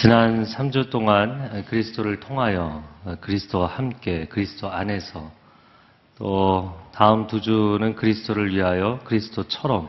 지난 0.00 0.44
3주 0.44 0.90
동안 0.90 1.64
그리스도를 1.64 2.20
통하여 2.20 2.84
그리스도와 3.20 3.66
함께 3.66 4.26
그리스도 4.26 4.70
안에서 4.70 5.28
또 6.16 6.72
다음 6.94 7.26
두 7.26 7.40
주는 7.40 7.96
그리스도를 7.96 8.54
위하여 8.54 9.00
그리스도처럼 9.02 9.88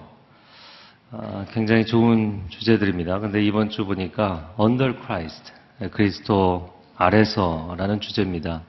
아, 1.11 1.45
굉장히 1.51 1.85
좋은 1.85 2.41
주제들입니다. 2.49 3.19
근데 3.19 3.43
이번 3.43 3.69
주 3.69 3.85
보니까 3.85 4.55
Under 4.59 4.95
Christ 4.99 5.53
그리스도 5.91 6.73
아래서라는 6.97 7.99
주제입니다. 7.99 8.63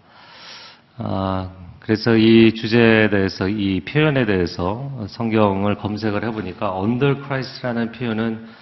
아, 0.99 1.51
그래서 1.79 2.19
이 2.19 2.53
주제에 2.53 3.09
대해서 3.09 3.49
이 3.49 3.81
표현에 3.81 4.27
대해서 4.27 5.07
성경을 5.09 5.77
검색을 5.77 6.23
해보니까 6.23 6.79
Under 6.79 7.23
Christ라는 7.25 7.93
표현은 7.93 8.47
어, 8.47 8.60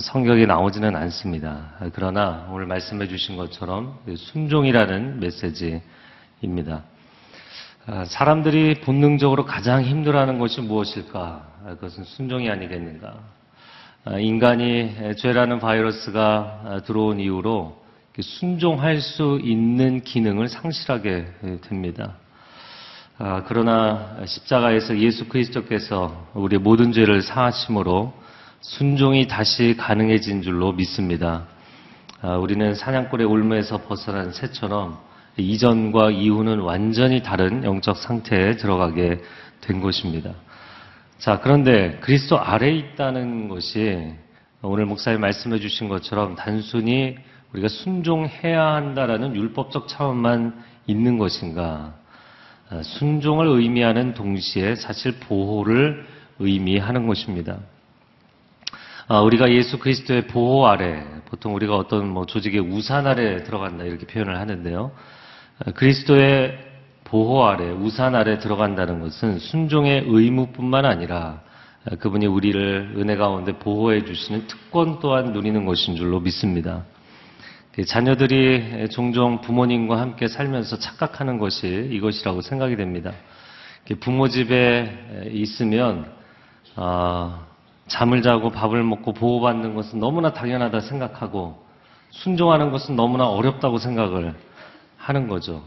성경에 0.00 0.44
나오지는 0.44 0.96
않습니다. 0.96 1.74
그러나 1.94 2.48
오늘 2.50 2.66
말씀해 2.66 3.06
주신 3.06 3.36
것처럼 3.36 3.96
순종이라는 4.12 5.20
메시지입니다. 5.20 6.82
아, 7.86 8.04
사람들이 8.04 8.80
본능적으로 8.80 9.44
가장 9.44 9.84
힘들어하는 9.84 10.40
것이 10.40 10.60
무엇일까? 10.62 11.20
아, 11.64 11.68
그것은 11.76 12.02
순종이 12.02 12.50
아니겠는가? 12.50 13.20
아, 14.04 14.18
인간이 14.18 15.14
죄라는 15.16 15.60
바이러스가 15.60 16.82
들어온 16.84 17.20
이후로 17.20 17.80
순종할 18.20 19.00
수 19.00 19.38
있는 19.44 20.02
기능을 20.02 20.48
상실하게 20.48 21.60
됩니다. 21.62 22.16
그러나 23.46 24.16
십자가에서 24.26 24.98
예수 24.98 25.28
그리스도께서 25.28 26.26
우리의 26.34 26.60
모든 26.60 26.90
죄를 26.90 27.22
사하심으로 27.22 28.12
순종이 28.60 29.28
다시 29.28 29.76
가능해진 29.78 30.42
줄로 30.42 30.72
믿습니다. 30.72 31.46
아, 32.20 32.36
우리는 32.36 32.74
사냥꾼의 32.74 33.26
울무에서 33.26 33.82
벗어난 33.82 34.32
새처럼 34.32 34.98
이전과 35.36 36.10
이후는 36.10 36.58
완전히 36.60 37.22
다른 37.22 37.62
영적 37.62 37.96
상태에 37.96 38.56
들어가게 38.56 39.20
된 39.60 39.80
것입니다. 39.80 40.32
자, 41.18 41.38
그런데 41.40 41.98
그리스도 42.00 42.40
아래에 42.40 42.72
있다는 42.72 43.48
것이 43.48 44.12
오늘 44.62 44.86
목사님 44.86 45.20
말씀해 45.20 45.60
주신 45.60 45.88
것처럼 45.88 46.34
단순히 46.34 47.16
우리가 47.52 47.68
순종해야 47.68 48.74
한다라는 48.74 49.36
율법적 49.36 49.86
차원만 49.86 50.60
있는 50.88 51.18
것인가? 51.18 51.94
아, 52.70 52.82
순종을 52.82 53.46
의미하는 53.46 54.14
동시에 54.14 54.74
사실 54.74 55.20
보호를 55.20 56.04
의미하는 56.40 57.06
것입니다. 57.06 57.58
아, 59.10 59.20
우리가 59.22 59.50
예수 59.50 59.78
그리스도의 59.78 60.26
보호 60.26 60.66
아래, 60.66 61.02
보통 61.30 61.54
우리가 61.54 61.74
어떤 61.74 62.10
뭐 62.10 62.26
조직의 62.26 62.60
우산 62.60 63.06
아래 63.06 63.42
들어간다 63.42 63.84
이렇게 63.84 64.06
표현을 64.06 64.38
하는데요. 64.38 64.92
아, 65.64 65.70
그리스도의 65.70 66.58
보호 67.04 67.46
아래, 67.46 67.70
우산 67.70 68.14
아래 68.14 68.38
들어간다는 68.38 69.00
것은 69.00 69.38
순종의 69.38 70.04
의무뿐만 70.06 70.84
아니라 70.84 71.40
아, 71.86 71.96
그분이 71.96 72.26
우리를 72.26 72.96
은혜 72.98 73.16
가운데 73.16 73.52
보호해 73.52 74.04
주시는 74.04 74.46
특권 74.46 74.98
또한 75.00 75.32
누리는 75.32 75.64
것인 75.64 75.96
줄로 75.96 76.20
믿습니다. 76.20 76.84
그 77.72 77.86
자녀들이 77.86 78.90
종종 78.90 79.40
부모님과 79.40 79.98
함께 79.98 80.28
살면서 80.28 80.80
착각하는 80.80 81.38
것이 81.38 81.88
이것이라고 81.92 82.42
생각이 82.42 82.76
됩니다. 82.76 83.12
부모 84.00 84.28
집에 84.28 85.30
있으면 85.32 86.12
잠을 87.88 88.22
자고 88.22 88.50
밥을 88.50 88.82
먹고 88.84 89.12
보호받는 89.12 89.74
것은 89.74 89.98
너무나 89.98 90.32
당연하다 90.32 90.80
생각하고 90.80 91.66
순종하는 92.10 92.70
것은 92.70 92.96
너무나 92.96 93.26
어렵다고 93.28 93.78
생각을 93.78 94.34
하는 94.96 95.28
거죠. 95.28 95.64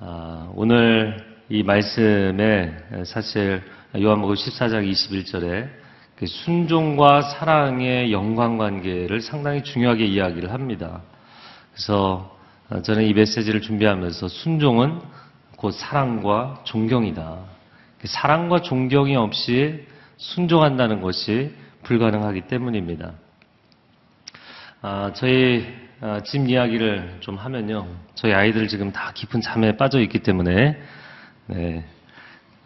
아, 0.00 0.48
오늘 0.54 1.34
이 1.48 1.62
말씀에 1.62 2.74
사실 3.04 3.62
요한복음 3.96 4.34
14장 4.34 4.90
21절에 4.90 5.68
그 6.16 6.26
순종과 6.26 7.22
사랑의 7.22 8.12
연관관계를 8.12 9.20
상당히 9.20 9.62
중요하게 9.62 10.06
이야기를 10.06 10.52
합니다. 10.52 11.02
그래서 11.72 12.36
저는 12.82 13.04
이 13.04 13.12
메시지를 13.12 13.60
준비하면서 13.60 14.28
순종은 14.28 15.00
곧 15.56 15.72
사랑과 15.72 16.60
존경이다. 16.64 17.38
그 18.00 18.06
사랑과 18.06 18.62
존경이 18.62 19.16
없이 19.16 19.86
순종한다는 20.16 21.00
것이 21.00 21.52
불가능하기 21.82 22.42
때문입니다. 22.42 23.12
아, 24.82 25.12
저희 25.14 25.66
아, 26.00 26.20
집 26.20 26.48
이야기를 26.48 27.18
좀 27.20 27.36
하면요. 27.36 27.86
저희 28.14 28.32
아이들 28.32 28.68
지금 28.68 28.92
다 28.92 29.12
깊은 29.14 29.40
잠에 29.40 29.76
빠져 29.76 30.00
있기 30.00 30.20
때문에 30.20 30.78
네. 31.46 31.84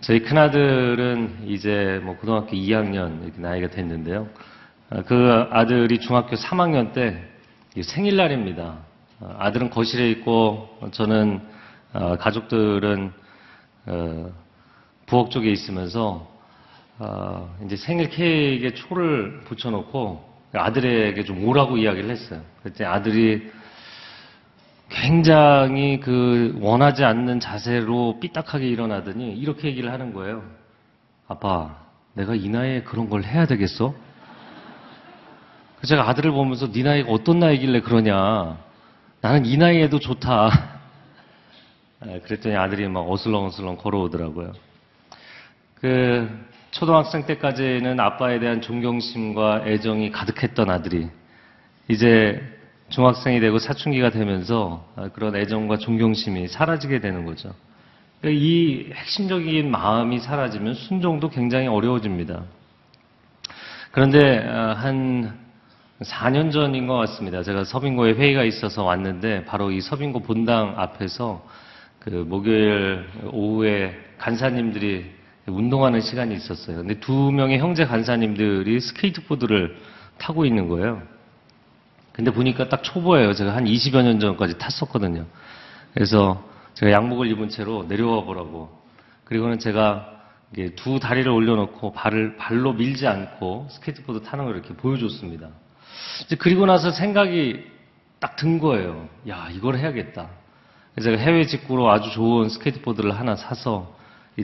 저희 0.01 0.21
큰아들은 0.21 1.45
이제 1.47 2.01
뭐 2.05 2.17
고등학교 2.17 2.53
2학년 2.53 3.23
이렇게 3.25 3.41
나이가 3.41 3.69
됐는데요. 3.69 4.29
아, 4.91 5.03
그 5.03 5.47
아들이 5.51 6.01
중학교 6.01 6.37
3학년 6.37 6.93
때 6.93 7.23
생일날입니다. 7.81 8.79
아, 9.21 9.37
아들은 9.39 9.71
거실에 9.71 10.11
있고 10.11 10.69
저는 10.93 11.41
아, 11.93 12.17
가족들은 12.17 13.13
어, 13.87 14.31
부엌 15.07 15.31
쪽에 15.31 15.51
있으면서 15.51 16.38
어, 17.01 17.57
이제 17.65 17.77
생일 17.77 18.09
케이크에 18.09 18.75
초를 18.75 19.41
붙여놓고 19.45 20.27
아들에게 20.53 21.23
좀 21.25 21.47
오라고 21.47 21.77
이야기를 21.77 22.11
했어요. 22.11 22.43
그때 22.63 22.85
아들이 22.85 23.51
굉장히 24.89 26.01
그 26.01 26.57
원하지 26.61 27.05
않는 27.05 27.41
자세로 27.41 28.19
삐딱하게 28.21 28.67
일어나더니 28.67 29.33
이렇게 29.33 29.69
얘기를 29.69 29.93
하는 29.93 30.13
거예요. 30.13 30.43
아빠, 31.29 31.77
내가 32.15 32.35
이 32.35 32.49
나이에 32.49 32.83
그런 32.83 33.09
걸 33.09 33.23
해야 33.23 33.47
되겠어? 33.47 33.95
제가 35.87 36.09
아들을 36.09 36.33
보면서 36.33 36.73
네 36.73 36.83
나이가 36.83 37.13
어떤 37.13 37.39
나이길래 37.39 37.83
그러냐. 37.83 38.59
나는 39.21 39.45
이 39.45 39.57
나이에도 39.57 40.01
좋다. 40.01 40.51
네, 42.07 42.21
그랬더니 42.25 42.57
아들이 42.57 42.89
막 42.89 43.09
어슬렁어슬렁 43.09 43.77
걸어오더라고요. 43.77 44.53
그 45.77 46.49
초등학생 46.71 47.25
때까지는 47.25 47.99
아빠에 47.99 48.39
대한 48.39 48.61
존경심과 48.61 49.63
애정이 49.67 50.11
가득했던 50.11 50.71
아들이 50.71 51.09
이제 51.89 52.43
중학생이 52.91 53.41
되고 53.41 53.59
사춘기가 53.59 54.11
되면서 54.11 54.87
그런 55.15 55.37
애정과 55.37 55.79
존경심이 55.79 56.49
사라지게 56.49 57.01
되는 57.01 57.25
거죠. 57.25 57.55
이 58.25 58.91
핵심적인 58.93 59.71
마음이 59.71 60.19
사라지면 60.19 60.75
순종도 60.75 61.31
굉장히 61.31 61.69
어려워집니다. 61.69 62.43
그런데 63.93 64.39
아, 64.47 64.75
한 64.75 65.39
4년 66.03 66.53
전인 66.53 66.87
것 66.87 66.95
같습니다. 66.95 67.43
제가 67.43 67.65
서빙고에 67.65 68.13
회의가 68.13 68.45
있어서 68.45 68.85
왔는데 68.85 69.45
바로 69.45 69.71
이 69.71 69.81
서빙고 69.81 70.21
본당 70.21 70.75
앞에서 70.77 71.45
그 71.99 72.11
목요일 72.11 73.07
오후에 73.33 73.97
간사님들이 74.19 75.18
운동하는 75.51 76.01
시간이 76.01 76.35
있었어요. 76.35 76.79
근데 76.79 76.99
두 77.01 77.31
명의 77.33 77.59
형제 77.59 77.85
간사님들이 77.85 78.81
스케이트보드를 78.81 79.77
타고 80.19 80.45
있는 80.45 80.69
거예요. 80.69 81.03
근데 82.13 82.31
보니까 82.33 82.69
딱 82.69 82.83
초보예요. 82.83 83.33
제가 83.33 83.55
한 83.55 83.65
20여 83.65 84.03
년 84.03 84.19
전까지 84.19 84.59
탔었거든요. 84.59 85.27
그래서 85.95 86.45
제가 86.75 86.93
양복을 86.93 87.29
입은 87.29 87.49
채로 87.49 87.85
내려와 87.85 88.25
보라고. 88.25 88.77
그리고는 89.25 89.59
제가 89.59 90.15
두 90.77 90.99
다리를 90.99 91.31
올려놓고 91.31 91.93
발을 91.93 92.37
발로 92.37 92.73
밀지 92.73 93.07
않고 93.07 93.69
스케이트보드 93.71 94.25
타는 94.25 94.47
걸 94.47 94.55
이렇게 94.55 94.75
보여줬습니다. 94.75 95.49
이제 96.25 96.37
그리고 96.37 96.67
나서 96.67 96.91
생각이 96.91 97.65
딱 98.21 98.37
든 98.37 98.59
거예요. 98.59 99.09
야, 99.29 99.49
이걸 99.53 99.77
해야겠다. 99.77 100.29
그래서 100.95 101.11
제가 101.11 101.23
해외 101.23 101.45
직구로 101.47 101.91
아주 101.91 102.11
좋은 102.11 102.49
스케이트보드를 102.49 103.17
하나 103.19 103.37
사서 103.37 103.97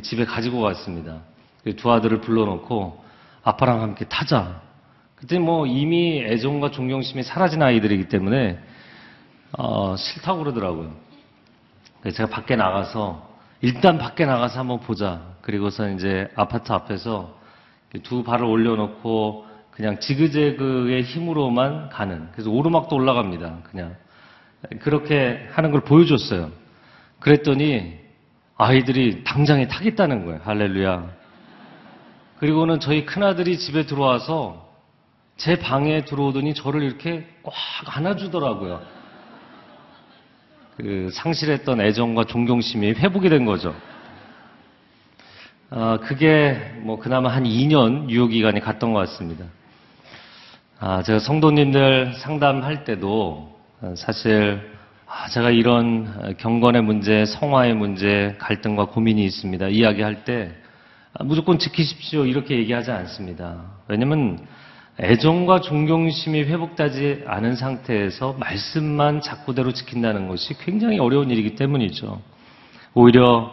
집에 0.03 0.25
가지고 0.25 0.61
왔습니다. 0.61 1.21
그 1.63 1.79
두 1.79 1.91
아들을 1.91 2.21
불러놓고 2.21 3.03
아빠랑 3.43 3.83
함께 3.83 4.05
타자. 4.07 4.61
그때 5.15 5.39
뭐 5.39 5.67
이미 5.67 6.23
애정과 6.23 6.71
존경심이 6.71 7.23
사라진 7.23 7.63
아이들이기 7.63 8.09
때문에 8.09 8.59
어, 9.53 9.97
싫다고 9.97 10.41
그러더라고요. 10.41 10.93
제가 12.13 12.29
밖에 12.29 12.57
나가서 12.57 13.35
일단 13.63 13.97
밖에 13.97 14.27
나가서 14.27 14.61
한번 14.61 14.81
보자. 14.81 15.23
그리고서 15.41 15.89
이제 15.91 16.29
아파트 16.35 16.73
앞에서 16.73 17.39
두 18.03 18.25
발을 18.25 18.45
올려놓고 18.45 19.47
그냥 19.71 19.99
지그재그의 20.01 21.03
힘으로만 21.03 21.89
가는. 21.89 22.29
그래서 22.33 22.51
오르막도 22.51 22.95
올라갑니다. 22.95 23.59
그냥 23.71 23.97
그렇게 24.81 25.49
하는 25.53 25.71
걸 25.71 25.81
보여줬어요. 25.81 26.51
그랬더니 27.21 28.04
아이들이 28.57 29.25
당장에 29.25 29.67
타겠다는 29.67 30.27
거예요. 30.27 30.41
할렐루야. 30.45 31.11
그리고는 32.39 32.79
저희 32.79 33.05
큰아들이 33.05 33.59
집에 33.59 33.85
들어와서 33.87 34.69
제 35.37 35.59
방에 35.59 36.05
들어오더니 36.05 36.55
저를 36.55 36.83
이렇게 36.83 37.27
꽉 37.43 37.55
안아주더라고요. 37.97 38.81
그 40.77 41.11
상실했던 41.13 41.81
애정과 41.81 42.25
존경심이 42.25 42.93
회복이 42.93 43.29
된 43.29 43.45
거죠. 43.45 43.75
아, 45.71 45.99
그게 46.03 46.73
뭐 46.83 46.99
그나마 46.99 47.31
한 47.31 47.45
2년 47.45 48.09
유효 48.09 48.29
기간이 48.29 48.61
갔던 48.61 48.93
것 48.93 49.01
같습니다. 49.01 49.47
아, 50.79 51.03
제가 51.03 51.19
성도님들 51.19 52.15
상담할 52.15 52.85
때도 52.85 53.59
사실 53.97 54.75
아, 55.07 55.29
제가 55.29 55.51
이런 55.51 56.37
경건의 56.39 56.83
문제, 56.83 57.27
성화의 57.27 57.75
문제, 57.75 58.37
갈등과 58.39 58.87
고민이 58.87 59.23
있습니다. 59.25 59.69
이야기할 59.69 60.25
때 60.25 60.53
아, 61.13 61.25
무조건 61.25 61.59
지키십시오 61.59 62.25
이렇게 62.25 62.57
얘기하지 62.57 62.91
않습니다. 62.91 63.63
왜냐면 63.87 64.47
애정과 64.99 65.61
존경심이 65.61 66.45
회복되지 66.45 67.25
않은 67.27 67.57
상태에서 67.57 68.37
말씀만 68.39 69.21
자꾸대로 69.21 69.73
지킨다는 69.73 70.29
것이 70.29 70.55
굉장히 70.59 70.99
어려운 70.99 71.31
일이기 71.31 71.55
때문이죠. 71.57 72.23
오히려 72.95 73.53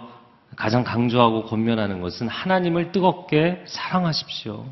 가장 0.56 0.84
강조하고 0.84 1.46
권면하는 1.46 2.00
것은 2.02 2.28
하나님을 2.30 2.92
뜨겁게 2.92 3.64
사랑하십시오. 3.66 4.66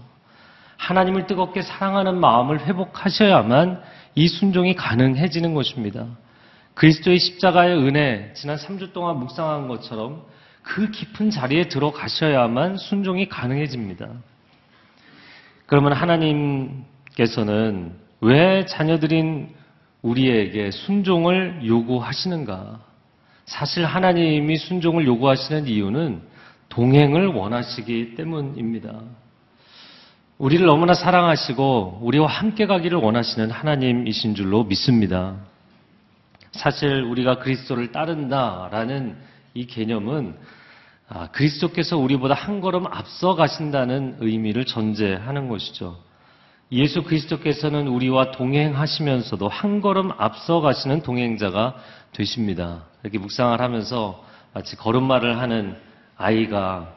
하나님을 0.77 1.27
뜨겁게 1.27 1.61
사랑하는 1.61 2.19
마음을 2.19 2.65
회복하셔야만 2.65 3.81
이 4.15 4.27
순종이 4.27 4.75
가능해지는 4.75 5.53
것입니다. 5.53 6.05
그리스도의 6.79 7.19
십자가의 7.19 7.77
은혜, 7.77 8.31
지난 8.35 8.55
3주 8.55 8.93
동안 8.93 9.17
묵상한 9.17 9.67
것처럼 9.67 10.23
그 10.61 10.89
깊은 10.89 11.29
자리에 11.29 11.67
들어가셔야만 11.67 12.77
순종이 12.77 13.27
가능해집니다. 13.27 14.07
그러면 15.65 15.91
하나님께서는 15.91 17.91
왜 18.21 18.65
자녀들인 18.65 19.49
우리에게 20.03 20.71
순종을 20.71 21.63
요구하시는가? 21.65 22.79
사실 23.43 23.83
하나님이 23.83 24.55
순종을 24.55 25.05
요구하시는 25.05 25.67
이유는 25.67 26.21
동행을 26.69 27.27
원하시기 27.27 28.15
때문입니다. 28.15 29.01
우리를 30.37 30.65
너무나 30.65 30.93
사랑하시고 30.93 31.99
우리와 32.03 32.27
함께 32.27 32.67
가기를 32.67 32.99
원하시는 32.99 33.51
하나님이신 33.51 34.35
줄로 34.35 34.63
믿습니다. 34.63 35.35
사실 36.51 37.03
우리가 37.03 37.39
그리스도를 37.39 37.91
따른다라는 37.91 39.17
이 39.53 39.65
개념은 39.67 40.35
아, 41.11 41.27
그리스도께서 41.31 41.97
우리보다 41.97 42.35
한 42.35 42.61
걸음 42.61 42.85
앞서 42.85 43.33
가신다는 43.33 44.17
의미를 44.19 44.65
전제하는 44.65 45.49
것이죠. 45.49 45.97
예수 46.71 47.01
그리스도께서는 47.01 47.87
우리와 47.87 48.29
동행하시면서도 48.31 49.47
한 49.47 49.81
걸음 49.81 50.11
앞서 50.17 50.61
가시는 50.61 51.01
동행자가 51.01 51.75
되십니다. 52.13 52.83
이렇게 53.01 53.17
묵상을 53.17 53.59
하면서 53.59 54.23
마치 54.53 54.75
걸음마를 54.75 55.39
하는 55.39 55.75
아이가 56.15 56.95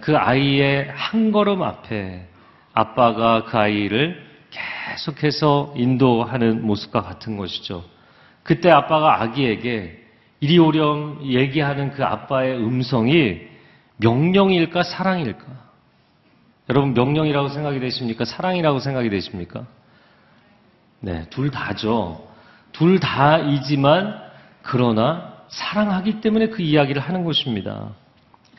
그 0.00 0.16
아이의 0.16 0.90
한 0.92 1.30
걸음 1.30 1.62
앞에 1.62 2.26
아빠가 2.72 3.44
그 3.44 3.56
아이를 3.56 4.20
계속해서 4.50 5.74
인도하는 5.76 6.66
모습과 6.66 7.02
같은 7.02 7.36
것이죠. 7.36 7.84
그때 8.48 8.70
아빠가 8.70 9.20
아기에게 9.20 10.06
이리 10.40 10.58
오렴 10.58 11.20
얘기하는 11.22 11.90
그 11.90 12.02
아빠의 12.02 12.56
음성이 12.56 13.42
명령일까 13.98 14.84
사랑일까? 14.84 15.44
여러분 16.70 16.94
명령이라고 16.94 17.50
생각이 17.50 17.78
되십니까? 17.78 18.24
사랑이라고 18.24 18.78
생각이 18.78 19.10
되십니까? 19.10 19.66
네, 21.00 21.26
둘 21.28 21.50
다죠. 21.50 22.26
둘 22.72 22.98
다이지만 22.98 24.18
그러나 24.62 25.34
사랑하기 25.48 26.22
때문에 26.22 26.48
그 26.48 26.62
이야기를 26.62 27.02
하는 27.02 27.24
것입니다. 27.24 27.90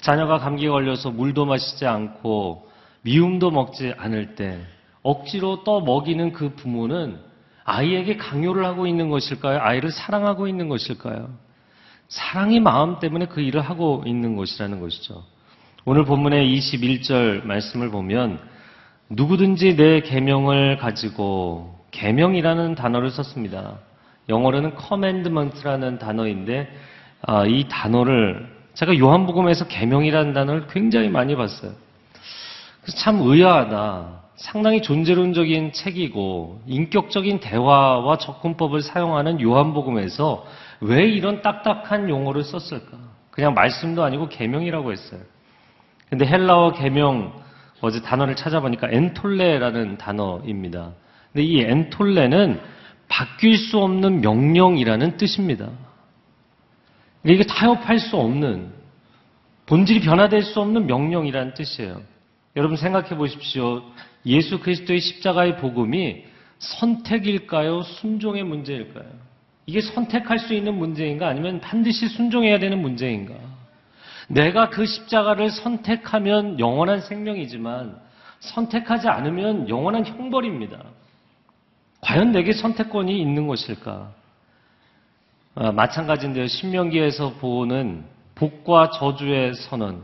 자녀가 0.02 0.38
감기에 0.38 0.70
걸려서 0.70 1.10
물도 1.10 1.48
마시지 1.48 1.88
않고 1.88 2.70
미움도 3.02 3.50
먹지 3.50 3.96
않을 3.98 4.36
때 4.36 4.60
억지로 5.02 5.64
떠 5.64 5.82
먹이는 5.82 6.32
그 6.32 6.54
부모는 6.54 7.29
아이에게 7.70 8.18
강요를 8.18 8.66
하고 8.66 8.88
있는 8.88 9.10
것일까요? 9.10 9.60
아이를 9.62 9.92
사랑하고 9.92 10.48
있는 10.48 10.70
것일까요? 10.70 11.30
사랑이 12.08 12.60
마음 12.60 13.00
때문에 13.00 13.28
그 13.28 13.42
일을 13.42 13.62
하고 13.62 14.04
있는 14.08 14.36
것이라는 14.36 14.80
것이죠. 14.80 15.24
오늘 15.86 16.04
본문의 16.04 16.48
21절 16.58 17.46
말씀을 17.46 17.92
보면 17.92 18.40
누구든지 19.10 19.76
내 19.76 20.02
계명을 20.02 20.78
가지고 20.78 21.80
계명이라는 21.92 22.74
단어를 22.74 23.12
썼습니다. 23.12 23.78
영어로는 24.30 24.74
commandment라는 24.78 26.00
단어인데 26.00 26.76
아, 27.22 27.46
이 27.46 27.68
단어를 27.70 28.50
제가 28.74 28.98
요한복음에서 28.98 29.68
계명이라는 29.68 30.34
단어를 30.34 30.68
굉장히 30.68 31.10
많이 31.10 31.36
봤어요. 31.36 31.72
그래서 32.82 32.98
참 32.98 33.20
의아하다. 33.22 34.22
상당히 34.40 34.82
존재론적인 34.82 35.74
책이고 35.74 36.62
인격적인 36.66 37.42
대화와 37.42 38.18
접근법을 38.18 38.82
사용하는 38.82 39.42
요한복음에서 39.42 40.46
왜 40.80 41.10
이런 41.10 41.42
딱딱한 41.42 42.10
용어를 42.10 42.46
썼을까? 42.46 42.98
그냥 43.32 43.54
말씀도 43.54 44.02
아니고 44.02 44.30
계명이라고 44.30 44.94
했어요. 44.94 45.20
근데 46.10 46.26
헬라어 46.26 46.72
계명 46.72 47.34
어제 47.82 48.02
단어를 48.02 48.38
찾아보니까 48.38 48.88
엔톨레라는 48.90 49.98
단어입니다. 49.98 50.94
근데 51.34 51.44
이 51.44 51.60
엔톨레는 51.60 52.62
바뀔 53.10 53.58
수 53.58 53.78
없는 53.80 54.22
명령이라는 54.22 55.18
뜻입니다. 55.18 55.70
이게 57.26 57.44
타협할 57.44 58.00
수 58.00 58.16
없는 58.16 58.72
본질이 59.66 60.00
변화될 60.00 60.44
수 60.44 60.62
없는 60.62 60.88
명령이라는 60.88 61.54
뜻이에요. 61.56 62.02
여러분 62.56 62.78
생각해 62.78 63.18
보십시오. 63.18 63.84
예수 64.26 64.60
그리스도의 64.60 65.00
십자가의 65.00 65.58
복음이 65.58 66.24
선택일까요? 66.60 67.84
순종의 67.84 68.44
문제일까요? 68.44 69.08
이게 69.66 69.82
선택할 69.82 70.40
수 70.40 70.54
있는 70.54 70.76
문제인가? 70.78 71.28
아니면 71.28 71.62
반드시 71.62 72.08
순종해야 72.08 72.60
되는 72.60 72.82
문제인가? 72.82 73.36
내가 74.28 74.70
그 74.70 74.86
십자가를 74.86 75.50
선택하면 75.50 76.60
영원한 76.60 77.02
생명이지만 77.02 78.00
선택하지 78.40 79.08
않으면 79.08 79.70
영원한 79.70 80.06
형벌입니다. 80.06 80.84
과연 82.02 82.32
내게 82.32 82.54
선택권이 82.54 83.20
있는 83.20 83.48
것일까? 83.48 84.14
아, 85.56 85.72
마찬가지인데요. 85.72 86.48
신명기에서 86.48 87.34
보는 87.34 88.06
복과 88.36 88.92
저주의 88.92 89.54
선언. 89.54 90.04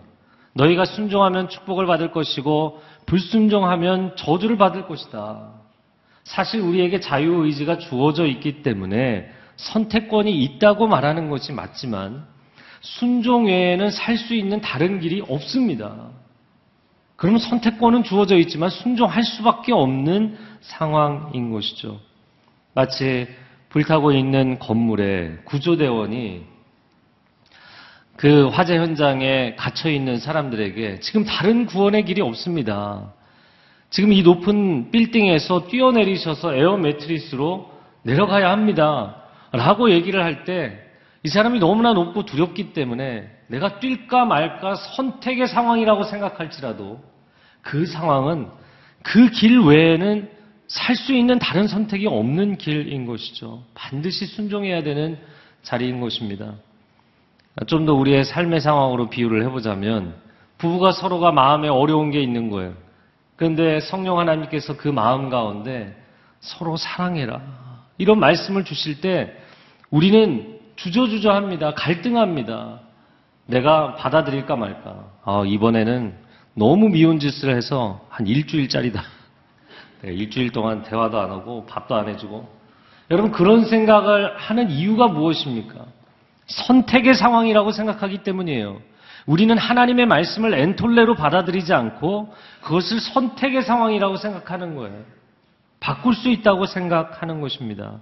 너희가 0.55 0.85
순종하면 0.85 1.49
축복을 1.49 1.85
받을 1.85 2.11
것이고 2.11 2.81
불순종하면 3.05 4.15
저주를 4.15 4.57
받을 4.57 4.87
것이다. 4.87 5.51
사실 6.23 6.61
우리에게 6.61 6.99
자유의지가 7.01 7.77
주어져 7.77 8.25
있기 8.25 8.63
때문에 8.63 9.29
선택권이 9.57 10.43
있다고 10.43 10.87
말하는 10.87 11.29
것이 11.29 11.51
맞지만 11.53 12.25
순종 12.81 13.45
외에는 13.45 13.91
살 13.91 14.17
수 14.17 14.33
있는 14.33 14.61
다른 14.61 14.99
길이 14.99 15.21
없습니다. 15.27 16.09
그러면 17.15 17.39
선택권은 17.39 18.03
주어져 18.03 18.37
있지만 18.37 18.69
순종할 18.69 19.23
수밖에 19.23 19.71
없는 19.71 20.37
상황인 20.61 21.51
것이죠. 21.51 21.99
마치 22.73 23.27
불타고 23.69 24.11
있는 24.11 24.59
건물에 24.59 25.37
구조대원이 25.45 26.54
그 28.17 28.47
화재 28.47 28.77
현장에 28.77 29.55
갇혀 29.55 29.89
있는 29.89 30.17
사람들에게 30.19 30.99
지금 31.01 31.25
다른 31.25 31.65
구원의 31.65 32.05
길이 32.05 32.21
없습니다. 32.21 33.13
지금 33.89 34.13
이 34.13 34.23
높은 34.23 34.91
빌딩에서 34.91 35.67
뛰어내리셔서 35.67 36.55
에어 36.55 36.77
매트리스로 36.77 37.69
내려가야 38.03 38.49
합니다. 38.51 39.23
라고 39.51 39.89
얘기를 39.91 40.23
할 40.23 40.43
때 40.45 40.85
이 41.25 41.27
사람이 41.27 41.57
너무나 41.57 41.93
높고 41.93 42.23
두렵기 42.25 42.73
때문에 42.73 43.27
내가 43.47 43.79
뛸까 43.79 44.25
말까 44.27 44.75
선택의 44.75 45.47
상황이라고 45.47 46.03
생각할지라도 46.03 47.03
그 47.63 47.87
상황은 47.87 48.47
그 49.01 49.31
길 49.31 49.59
외에는 49.59 50.29
살 50.67 50.95
수 50.95 51.13
있는 51.13 51.39
다른 51.39 51.67
선택이 51.67 52.05
없는 52.05 52.57
길인 52.59 53.07
것이죠. 53.07 53.63
반드시 53.73 54.27
순종해야 54.27 54.83
되는 54.83 55.17
자리인 55.63 55.99
것입니다. 55.99 56.53
좀 57.67 57.85
더 57.85 57.93
우리의 57.93 58.25
삶의 58.25 58.59
상황으로 58.61 59.09
비유를 59.09 59.43
해보자면 59.45 60.15
부부가 60.57 60.91
서로가 60.91 61.31
마음에 61.31 61.67
어려운 61.67 62.11
게 62.11 62.21
있는 62.21 62.49
거예요. 62.49 62.73
그런데 63.35 63.79
성령 63.79 64.19
하나님께서 64.19 64.77
그 64.77 64.87
마음 64.87 65.29
가운데 65.29 65.95
서로 66.39 66.77
사랑해라. 66.77 67.41
이런 67.97 68.19
말씀을 68.19 68.65
주실 68.65 69.01
때 69.01 69.33
우리는 69.89 70.59
주저주저합니다. 70.75 71.73
갈등합니다. 71.75 72.81
내가 73.45 73.95
받아들일까 73.95 74.55
말까. 74.55 75.05
아, 75.23 75.43
이번에는 75.45 76.13
너무 76.55 76.89
미운 76.89 77.19
짓을 77.19 77.55
해서 77.55 78.05
한 78.09 78.27
일주일짜리다. 78.27 79.01
예, 80.05 80.13
일주일 80.13 80.51
동안 80.51 80.83
대화도 80.83 81.19
안 81.19 81.31
하고 81.31 81.65
밥도 81.65 81.95
안 81.95 82.07
해주고 82.09 82.47
여러분 83.11 83.31
그런 83.31 83.65
생각을 83.65 84.35
하는 84.37 84.69
이유가 84.69 85.07
무엇입니까? 85.07 85.85
선택의 86.47 87.15
상황이라고 87.15 87.71
생각하기 87.71 88.19
때문이에요. 88.19 88.81
우리는 89.25 89.57
하나님의 89.57 90.05
말씀을 90.05 90.53
엔톨레로 90.53 91.15
받아들이지 91.15 91.73
않고 91.73 92.33
그것을 92.61 92.99
선택의 92.99 93.63
상황이라고 93.63 94.17
생각하는 94.17 94.75
거예요. 94.75 95.03
바꿀 95.79 96.13
수 96.15 96.29
있다고 96.29 96.65
생각하는 96.67 97.41
것입니다. 97.41 97.99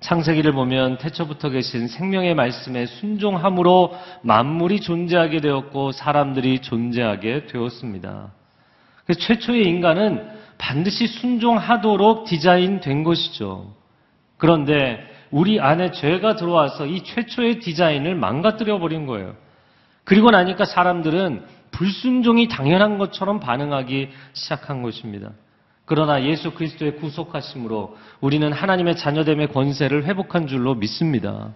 창세기를 0.00 0.52
보면 0.52 0.98
태초부터 0.98 1.50
계신 1.50 1.88
생명의 1.88 2.34
말씀에 2.34 2.86
순종함으로 2.86 3.94
만물이 4.22 4.80
존재하게 4.80 5.40
되었고 5.40 5.92
사람들이 5.92 6.60
존재하게 6.60 7.46
되었습니다. 7.46 8.32
그래서 9.04 9.20
최초의 9.20 9.64
인간은 9.64 10.28
반드시 10.58 11.06
순종하도록 11.06 12.26
디자인된 12.26 13.04
것이죠. 13.04 13.74
그런데 14.36 14.98
우리 15.36 15.60
안에 15.60 15.90
죄가 15.90 16.36
들어와서 16.36 16.86
이 16.86 17.04
최초의 17.04 17.60
디자인을 17.60 18.14
망가뜨려 18.14 18.78
버린 18.78 19.04
거예요. 19.04 19.36
그리고 20.04 20.30
나니까 20.30 20.64
사람들은 20.64 21.44
불순종이 21.72 22.48
당연한 22.48 22.96
것처럼 22.96 23.38
반응하기 23.38 24.08
시작한 24.32 24.80
것입니다. 24.80 25.32
그러나 25.84 26.24
예수 26.24 26.52
그리스도의 26.52 26.96
구속하심으로 26.96 27.98
우리는 28.22 28.50
하나님의 28.50 28.96
자녀됨의 28.96 29.48
권세를 29.48 30.06
회복한 30.06 30.46
줄로 30.46 30.74
믿습니다. 30.74 31.52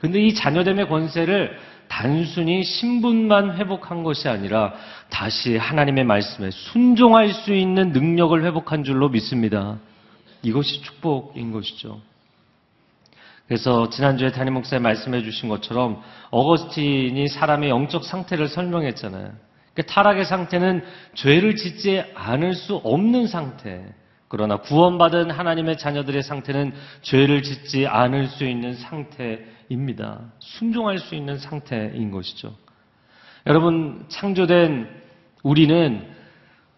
근데 0.00 0.20
이 0.20 0.34
자녀됨의 0.34 0.90
권세를 0.90 1.56
단순히 1.88 2.62
신분만 2.62 3.56
회복한 3.56 4.02
것이 4.02 4.28
아니라 4.28 4.74
다시 5.08 5.56
하나님의 5.56 6.04
말씀에 6.04 6.50
순종할 6.50 7.32
수 7.32 7.54
있는 7.54 7.92
능력을 7.92 8.44
회복한 8.44 8.84
줄로 8.84 9.08
믿습니다. 9.08 9.78
이것이 10.42 10.82
축복인 10.82 11.52
것이죠. 11.52 12.02
그래서 13.46 13.90
지난주에 13.90 14.30
담임 14.30 14.54
목사님 14.54 14.82
말씀해 14.82 15.22
주신 15.22 15.48
것처럼 15.48 16.00
어거스틴이 16.30 17.28
사람의 17.28 17.70
영적 17.70 18.04
상태를 18.04 18.48
설명했잖아요. 18.48 19.32
그러니까 19.74 19.92
타락의 19.92 20.24
상태는 20.24 20.82
죄를 21.14 21.56
짓지 21.56 22.02
않을 22.14 22.54
수 22.54 22.76
없는 22.76 23.26
상태. 23.26 23.84
그러나 24.28 24.56
구원받은 24.56 25.30
하나님의 25.30 25.78
자녀들의 25.78 26.22
상태는 26.22 26.72
죄를 27.02 27.42
짓지 27.42 27.86
않을 27.86 28.28
수 28.28 28.44
있는 28.44 28.74
상태입니다. 28.74 30.32
순종할 30.38 30.98
수 30.98 31.14
있는 31.14 31.38
상태인 31.38 32.10
것이죠. 32.10 32.54
여러분, 33.46 34.06
창조된 34.08 34.88
우리는 35.42 36.08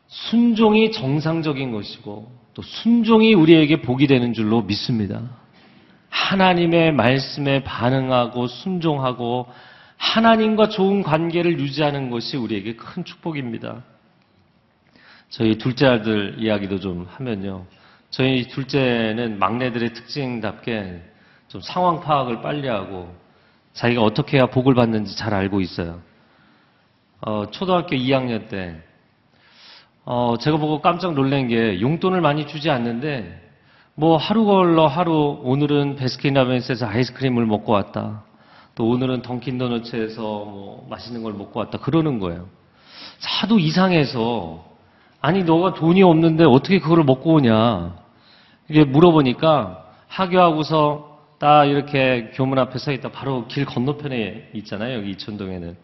순종이 0.09 0.91
정상적인 0.91 1.71
것이고 1.73 2.31
또 2.55 2.63
순종이 2.63 3.35
우리에게 3.35 3.83
복이 3.83 4.07
되는 4.07 4.33
줄로 4.33 4.63
믿습니다. 4.63 5.23
하나님의 6.17 6.93
말씀에 6.93 7.63
반응하고 7.63 8.47
순종하고 8.47 9.47
하나님과 9.99 10.71
좋은 10.71 11.03
관계를 11.03 11.61
유지하는 11.61 12.11
것이 12.11 12.37
우리에게 12.37 12.75
큰 12.77 13.05
축복입니다. 13.05 13.83
저희 15.29 15.59
둘째 15.59 15.87
아들 15.87 16.37
이야기도 16.39 16.81
좀 16.81 17.07
하면요. 17.11 17.67
저희 18.11 18.49
둘째는 18.49 19.39
막내들의 19.39 19.93
특징답게 19.93 21.03
좀 21.49 21.61
상황 21.61 22.01
파악을 22.01 22.41
빨리 22.41 22.69
하고 22.69 23.15
자기가 23.75 24.03
어떻게 24.03 24.39
해야 24.39 24.47
복을 24.47 24.75
받는지 24.75 25.17
잘 25.17 25.35
알고 25.35 25.61
있어요. 25.61 26.01
어, 27.21 27.51
초등학교 27.51 27.95
2학년 27.95 28.49
때, 28.49 28.81
어, 30.05 30.37
제가 30.41 30.57
보고 30.57 30.81
깜짝 30.81 31.15
놀란 31.15 31.49
게 31.49 31.81
용돈을 31.81 32.21
많이 32.21 32.47
주지 32.47 32.71
않는데 32.71 33.46
뭐 33.99 34.19
하루 34.19 34.45
걸러 34.45 34.87
하루 34.87 35.41
오늘은 35.43 35.97
베스킨라빈스에서 35.97 36.87
아이스크림을 36.87 37.47
먹고 37.47 37.73
왔다. 37.73 38.25
또 38.75 38.87
오늘은 38.91 39.23
던킨도너츠에서 39.23 40.21
뭐 40.21 40.87
맛있는 40.91 41.23
걸 41.23 41.33
먹고 41.33 41.61
왔다. 41.61 41.79
그러는 41.79 42.19
거예요. 42.19 42.47
하도 43.41 43.59
이상해서 43.59 44.67
아니 45.23 45.45
너가 45.45 45.73
돈이 45.73 46.03
없는데 46.03 46.45
어떻게 46.45 46.79
그거를 46.79 47.05
먹고 47.05 47.37
오냐. 47.37 47.97
이게 48.69 48.85
물어보니까 48.85 49.87
하교하고서 50.09 51.19
딱 51.39 51.65
이렇게 51.65 52.33
교문 52.35 52.59
앞에 52.59 52.79
서 52.79 52.93
있다 52.93 53.11
바로 53.13 53.47
길 53.47 53.65
건너편에 53.65 54.51
있잖아요. 54.53 54.99
여기 54.99 55.13
이천동에는. 55.13 55.75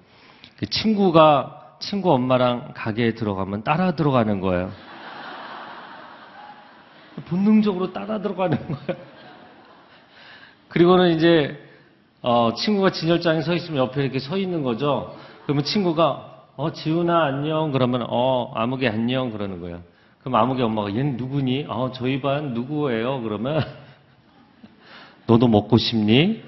그 0.58 0.66
친구가 0.66 1.76
친구 1.80 2.12
엄마랑 2.12 2.72
가게에 2.74 3.14
들어가면 3.14 3.64
따라 3.64 3.92
들어가는 3.92 4.40
거예요. 4.40 4.70
본능적으로 7.26 7.92
따라 7.92 8.20
들어가는 8.20 8.56
거예요. 8.66 9.02
그리고는 10.68 11.16
이제 11.16 11.58
어, 12.22 12.52
친구가 12.56 12.92
진열장에 12.92 13.42
서 13.42 13.54
있으면 13.54 13.84
옆에 13.84 14.02
이렇게 14.02 14.18
서 14.18 14.36
있는 14.38 14.62
거죠. 14.62 15.16
그러면 15.44 15.64
친구가 15.64 16.32
어 16.56 16.72
지훈아 16.72 17.24
안녕 17.24 17.72
그러면 17.72 18.06
어 18.08 18.52
아무개 18.54 18.86
안녕 18.88 19.30
그러는 19.30 19.60
거예요. 19.60 19.82
그럼 20.20 20.36
아무개 20.36 20.62
엄마가 20.62 20.90
얘는 20.90 21.16
누구니? 21.16 21.66
어 21.68 21.90
저희 21.92 22.20
반 22.20 22.54
누구예요? 22.54 23.22
그러면 23.22 23.64
너도 25.26 25.48
먹고 25.48 25.78
싶니? 25.78 26.42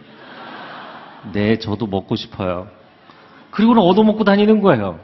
네 1.33 1.59
저도 1.59 1.87
먹고 1.87 2.16
싶어요. 2.16 2.68
그리고는 3.50 3.83
얻어먹고 3.83 4.25
다니는 4.25 4.61
거예요. 4.61 5.00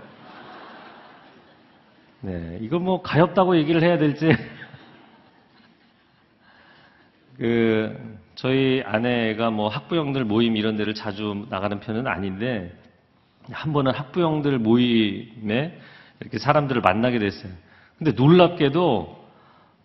네 2.21 2.59
이거 2.61 2.79
뭐 2.79 3.02
가엽다고 3.02 3.57
얘기를 3.57 3.83
해야 3.83 3.99
될지 3.99 4.31
그 7.40 7.97
저희 8.35 8.82
아내가 8.85 9.50
뭐 9.50 9.68
학부형들 9.68 10.26
모임 10.26 10.59
이런 10.59 10.76
데를 10.76 10.94
자주 10.94 11.47
나가는 11.49 11.80
편은 11.80 12.06
아닌데 12.06 12.70
한 13.50 13.73
번은 13.73 13.92
학부형들 13.92 14.59
모임에 14.59 15.78
이렇게 16.20 16.38
사람들을 16.38 16.82
만나게 16.82 17.18
됐어요. 17.18 17.50
근데 17.97 18.12
놀랍게도 18.12 19.20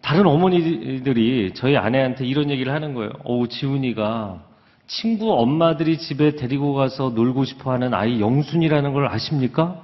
다른 0.01 0.27
어머니들이 0.27 1.53
저희 1.55 1.77
아내한테 1.77 2.25
이런 2.25 2.49
얘기를 2.49 2.73
하는 2.73 2.93
거예요. 2.93 3.11
어, 3.23 3.47
지훈이가 3.47 4.43
친구 4.87 5.33
엄마들이 5.39 5.97
집에 5.97 6.35
데리고 6.35 6.73
가서 6.73 7.11
놀고 7.11 7.45
싶어 7.45 7.71
하는 7.71 7.93
아이 7.93 8.19
영순이라는 8.19 8.91
걸 8.91 9.07
아십니까? 9.07 9.81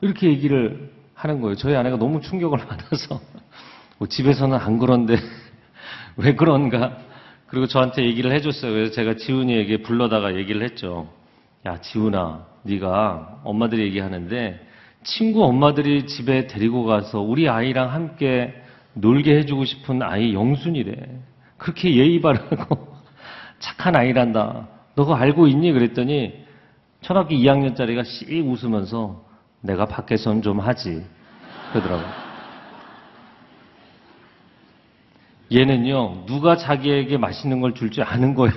이렇게 0.00 0.26
얘기를 0.28 0.90
하는 1.14 1.42
거예요. 1.42 1.54
저희 1.54 1.76
아내가 1.76 1.98
너무 1.98 2.22
충격을 2.22 2.60
받아서 2.66 3.20
뭐 3.98 4.08
집에서는 4.08 4.56
안 4.56 4.78
그런데 4.78 5.16
왜 6.16 6.34
그런가? 6.34 6.98
그리고 7.46 7.66
저한테 7.66 8.04
얘기를 8.04 8.32
해줬어요. 8.32 8.72
그래서 8.72 8.92
제가 8.92 9.16
지훈이에게 9.16 9.78
불러다가 9.82 10.36
얘기를 10.36 10.62
했죠. 10.62 11.08
야, 11.66 11.80
지훈아, 11.80 12.46
네가 12.62 13.42
엄마들이 13.44 13.82
얘기하는데 13.82 14.66
친구 15.04 15.44
엄마들이 15.44 16.06
집에 16.06 16.46
데리고 16.46 16.84
가서 16.84 17.20
우리 17.20 17.48
아이랑 17.48 17.92
함께 17.92 18.54
놀게 18.94 19.36
해주고 19.38 19.64
싶은 19.64 20.02
아이 20.02 20.34
영순이래. 20.34 20.94
그렇게 21.56 21.94
예의 21.96 22.20
바르고 22.20 22.88
착한 23.58 23.96
아이란다. 23.96 24.68
너 24.94 25.04
그거 25.04 25.14
알고 25.14 25.46
있니? 25.48 25.72
그랬더니 25.72 26.42
초등학교 27.00 27.34
2학년짜리가 27.34 28.04
씩 28.04 28.28
웃으면서 28.30 29.24
내가 29.60 29.86
밖에선 29.86 30.42
좀 30.42 30.60
하지. 30.60 31.04
그러더라고요. 31.72 32.31
얘는요, 35.52 36.24
누가 36.26 36.56
자기에게 36.56 37.18
맛있는 37.18 37.60
걸 37.60 37.74
줄 37.74 37.90
줄 37.90 38.04
아는 38.04 38.34
거예요. 38.34 38.54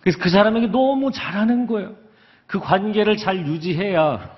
그래서 0.00 0.18
그 0.20 0.28
사람에게 0.30 0.68
너무 0.68 1.10
잘하는 1.10 1.66
거예요. 1.66 1.94
그 2.46 2.60
관계를 2.60 3.16
잘 3.16 3.44
유지해야 3.46 4.36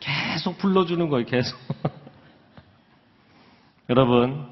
계속 0.00 0.58
불러주는 0.58 1.08
거예요, 1.08 1.24
계속. 1.24 1.58
여러분, 3.88 4.46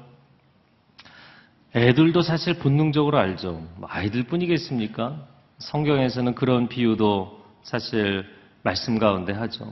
애들도 1.75 2.21
사실 2.21 2.57
본능적으로 2.57 3.17
알죠. 3.17 3.65
뭐 3.77 3.87
아이들 3.91 4.23
뿐이겠습니까? 4.23 5.27
성경에서는 5.59 6.35
그런 6.35 6.67
비유도 6.67 7.39
사실 7.63 8.25
말씀 8.63 8.97
가운데 8.97 9.33
하죠. 9.33 9.67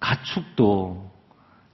가축도 0.00 1.11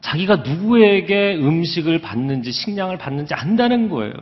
자기가 0.00 0.36
누구에게 0.36 1.36
음식을 1.36 2.00
받는지 2.00 2.52
식량을 2.52 2.98
받는지 2.98 3.34
안다는 3.34 3.88
거예요. 3.88 4.12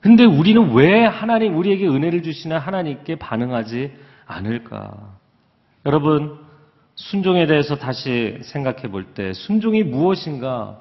근데 0.00 0.24
우리는 0.24 0.72
왜 0.74 1.04
하나님 1.04 1.56
우리에게 1.56 1.88
은혜를 1.88 2.22
주시는 2.22 2.58
하나님께 2.58 3.16
반응하지 3.16 3.92
않을까? 4.26 5.16
여러분 5.86 6.38
순종에 6.96 7.46
대해서 7.46 7.76
다시 7.76 8.38
생각해 8.42 8.88
볼 8.90 9.14
때 9.14 9.32
순종이 9.32 9.82
무엇인가? 9.82 10.80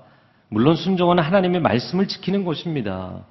물론 0.49 0.75
순종은 0.75 1.19
하나님의 1.19 1.61
말씀을 1.61 2.07
지키는 2.07 2.43
것입니다. 2.45 3.25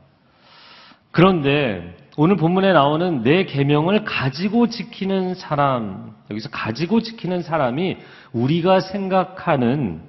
그런데 1.12 1.96
오늘 2.16 2.36
본문에 2.36 2.72
나오는 2.72 3.22
내 3.22 3.44
계명을 3.44 4.04
가지고 4.04 4.68
지키는 4.68 5.34
사람, 5.34 6.14
여기서 6.30 6.48
가지고 6.50 7.00
지키는 7.00 7.42
사람이 7.42 7.98
우리가 8.32 8.80
생각하는 8.80 10.00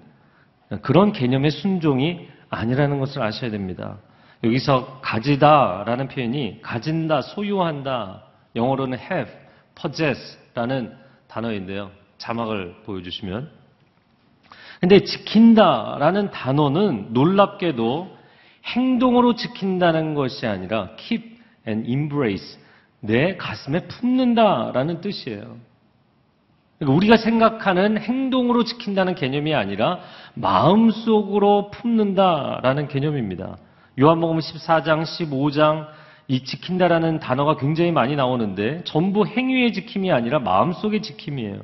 그런 0.82 1.12
개념의 1.12 1.52
순종이 1.52 2.28
아니라는 2.50 3.00
것을 3.00 3.22
아셔야 3.22 3.52
됩니다. 3.52 3.98
여기서 4.44 5.00
가지다라는 5.02 6.08
표현이 6.10 6.60
가진다, 6.62 7.22
소유한다, 7.22 8.24
영어로는 8.56 8.98
have, 9.00 9.32
possess라는 9.76 10.96
단어인데요. 11.28 11.92
자막을 12.18 12.76
보여주시면. 12.86 13.50
근데 14.80 15.04
지킨다라는 15.04 16.32
단어는 16.32 17.14
놀랍게도 17.14 18.18
행동으로 18.66 19.36
지킨다는 19.36 20.14
것이 20.14 20.46
아니라 20.46 20.92
keep 20.98 21.38
and 21.68 21.90
embrace, 21.90 22.60
내 23.00 23.38
가슴에 23.38 23.88
품는다라는 23.88 25.02
뜻이에요. 25.02 25.58
그러니까 26.84 26.94
우리가 26.94 27.18
생각하는 27.18 27.98
행동으로 27.98 28.64
지킨다는 28.64 29.16
개념이 29.16 29.56
아니라 29.56 30.00
마음속으로 30.34 31.72
품는다라는 31.72 32.88
개념입니다. 32.90 33.58
요한복음 34.00 34.40
14장, 34.40 35.04
15장 35.04 35.88
이 36.28 36.44
지킨다라는 36.44 37.20
단어가 37.20 37.58
굉장히 37.58 37.92
많이 37.92 38.16
나오는데 38.16 38.84
전부 38.84 39.26
행위의 39.26 39.74
지킴이 39.74 40.12
아니라 40.12 40.40
마음속의 40.40 41.02
지킴이에요. 41.02 41.60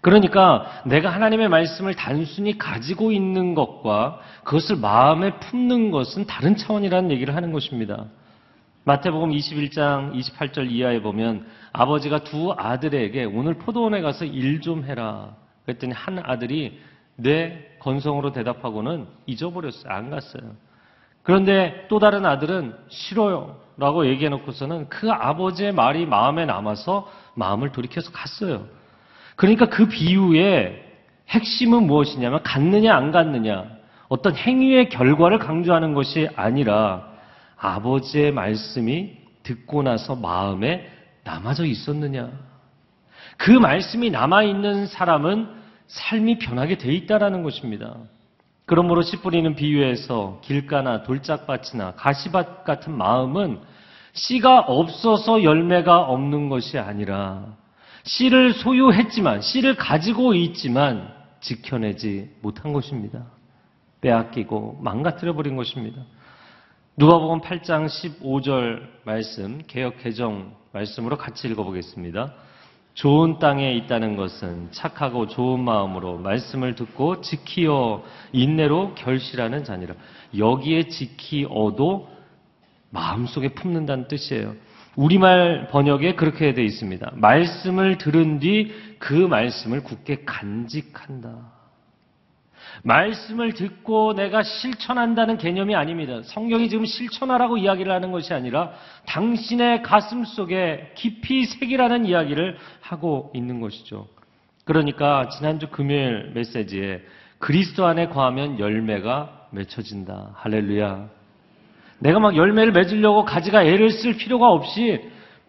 그러니까 0.00 0.66
내가 0.84 1.10
하나님의 1.10 1.48
말씀을 1.48 1.94
단순히 1.94 2.58
가지고 2.58 3.10
있는 3.10 3.54
것과 3.54 4.20
그것을 4.44 4.76
마음에 4.76 5.38
품는 5.38 5.90
것은 5.90 6.26
다른 6.26 6.56
차원이라는 6.56 7.10
얘기를 7.10 7.34
하는 7.34 7.52
것입니다. 7.52 8.04
마태복음 8.86 9.30
21장 9.30 10.12
28절 10.14 10.70
이하에 10.70 11.00
보면 11.00 11.46
아버지가 11.72 12.18
두 12.24 12.52
아들에게 12.56 13.24
오늘 13.24 13.54
포도원에 13.54 14.02
가서 14.02 14.26
일 14.26 14.60
좀 14.60 14.84
해라. 14.84 15.34
그랬더니 15.64 15.92
한 15.94 16.20
아들이 16.22 16.80
내 17.16 17.66
건성으로 17.80 18.32
대답하고는 18.32 19.06
잊어버렸어요. 19.26 19.90
안 19.90 20.10
갔어요. 20.10 20.42
그런데 21.22 21.86
또 21.88 21.98
다른 21.98 22.26
아들은 22.26 22.74
싫어요. 22.88 23.58
라고 23.78 24.06
얘기해 24.06 24.28
놓고서는 24.28 24.88
그 24.90 25.10
아버지의 25.10 25.72
말이 25.72 26.04
마음에 26.06 26.44
남아서 26.44 27.10
마음을 27.34 27.72
돌이켜서 27.72 28.12
갔어요. 28.12 28.66
그러니까 29.34 29.66
그 29.66 29.88
비유의 29.88 30.82
핵심은 31.30 31.86
무엇이냐면 31.86 32.42
갔느냐 32.42 32.94
안 32.94 33.10
갔느냐 33.10 33.64
어떤 34.08 34.36
행위의 34.36 34.90
결과를 34.90 35.38
강조하는 35.38 35.94
것이 35.94 36.28
아니라 36.36 37.13
아버지의 37.64 38.32
말씀이 38.32 39.16
듣고 39.42 39.82
나서 39.82 40.14
마음에 40.14 40.86
남아져 41.24 41.64
있었느냐. 41.64 42.30
그 43.38 43.50
말씀이 43.50 44.10
남아있는 44.10 44.86
사람은 44.86 45.48
삶이 45.86 46.38
변하게 46.38 46.78
돼 46.78 46.92
있다라는 46.92 47.42
것입니다. 47.42 47.96
그러므로 48.66 49.02
씨 49.02 49.16
뿌리는 49.16 49.54
비유에서 49.54 50.40
길가나 50.42 51.02
돌짝밭이나 51.02 51.94
가시밭 51.94 52.64
같은 52.64 52.96
마음은 52.96 53.60
씨가 54.12 54.60
없어서 54.60 55.42
열매가 55.42 56.02
없는 56.02 56.48
것이 56.48 56.78
아니라 56.78 57.56
씨를 58.04 58.52
소유했지만 58.52 59.40
씨를 59.40 59.76
가지고 59.76 60.34
있지만 60.34 61.12
지켜내지 61.40 62.30
못한 62.40 62.72
것입니다. 62.72 63.24
빼앗기고 64.00 64.80
망가뜨려 64.82 65.34
버린 65.34 65.56
것입니다. 65.56 66.02
누가복음 66.96 67.40
8장 67.40 67.86
15절 67.86 68.80
말씀 69.04 69.60
개역 69.66 69.98
개정 69.98 70.54
말씀으로 70.72 71.16
같이 71.18 71.48
읽어보겠습니다. 71.48 72.32
좋은 72.94 73.40
땅에 73.40 73.72
있다는 73.74 74.16
것은 74.16 74.68
착하고 74.70 75.26
좋은 75.26 75.58
마음으로 75.58 76.18
말씀을 76.18 76.76
듣고 76.76 77.20
지키어 77.20 78.04
인내로 78.32 78.94
결실하는 78.94 79.64
자니라. 79.64 79.94
여기에 80.38 80.88
지키어도 80.88 82.08
마음속에 82.90 83.48
품는다는 83.48 84.06
뜻이에요. 84.06 84.54
우리말 84.94 85.68
번역에 85.72 86.14
그렇게 86.14 86.54
되어 86.54 86.64
있습니다. 86.64 87.12
말씀을 87.16 87.98
들은 87.98 88.38
뒤 88.38 88.94
그 89.04 89.12
말씀을 89.12 89.82
굳게 89.82 90.24
간직한다. 90.24 91.52
말씀을 92.82 93.54
듣고 93.54 94.14
내가 94.14 94.42
실천한다는 94.42 95.38
개념이 95.38 95.74
아닙니다. 95.74 96.20
성경이 96.24 96.68
지금 96.68 96.84
실천하라고 96.84 97.56
이야기를 97.56 97.92
하는 97.92 98.12
것이 98.12 98.34
아니라 98.34 98.72
당신의 99.06 99.82
가슴 99.82 100.24
속에 100.24 100.92
깊이 100.94 101.44
새기라는 101.44 102.06
이야기를 102.06 102.56
하고 102.80 103.30
있는 103.34 103.60
것이죠. 103.60 104.08
그러니까 104.64 105.28
지난주 105.28 105.68
금요일 105.68 106.32
메시지에 106.34 107.02
그리스도 107.38 107.86
안에 107.86 108.08
거하면 108.08 108.58
열매가 108.58 109.48
맺혀진다. 109.50 110.32
할렐루야. 110.34 111.08
내가 112.00 112.18
막 112.18 112.36
열매를 112.36 112.72
맺으려고 112.72 113.24
가지가 113.24 113.64
애를 113.64 113.90
쓸 113.90 114.16
필요가 114.16 114.50
없이 114.50 115.00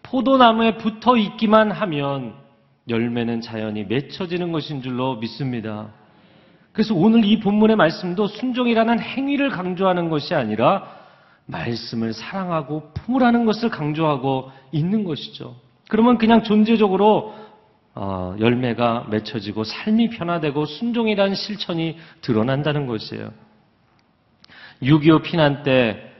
포도나무에 0.02 0.76
붙어 0.76 1.16
있기만 1.16 1.70
하면 1.70 2.34
열매는 2.88 3.40
자연히 3.40 3.84
맺혀지는 3.84 4.52
것인 4.52 4.80
줄로 4.82 5.16
믿습니다. 5.16 5.88
그래서 6.76 6.94
오늘 6.94 7.24
이 7.24 7.40
본문의 7.40 7.74
말씀도 7.74 8.26
순종이라는 8.26 9.00
행위를 9.00 9.48
강조하는 9.48 10.10
것이 10.10 10.34
아니라 10.34 10.84
말씀을 11.46 12.12
사랑하고 12.12 12.90
품으라는 12.92 13.46
것을 13.46 13.70
강조하고 13.70 14.50
있는 14.72 15.04
것이죠. 15.04 15.56
그러면 15.88 16.18
그냥 16.18 16.42
존재적으로 16.42 17.34
어, 17.94 18.36
열매가 18.38 19.06
맺혀지고 19.08 19.64
삶이 19.64 20.10
변화되고 20.10 20.66
순종이라는 20.66 21.34
실천이 21.34 21.96
드러난다는 22.20 22.86
것이에요. 22.86 23.32
6.25 24.82 25.22
피난 25.22 25.62
때 25.62 26.12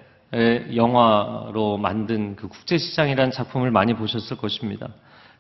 영화로 0.75 1.77
만든 1.77 2.35
그 2.35 2.49
국제시장이라는 2.49 3.31
작품을 3.31 3.71
많이 3.71 3.93
보셨을 3.93 4.39
것입니다. 4.39 4.89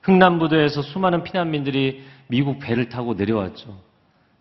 흥남부도에서 0.02 0.82
수많은 0.82 1.24
피난민들이 1.24 2.04
미국 2.26 2.58
배를 2.58 2.90
타고 2.90 3.14
내려왔죠. 3.14 3.86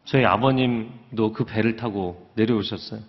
저희 0.05 0.23
아버님도 0.25 1.33
그 1.33 1.45
배를 1.45 1.75
타고 1.75 2.29
내려오셨어요. 2.35 3.01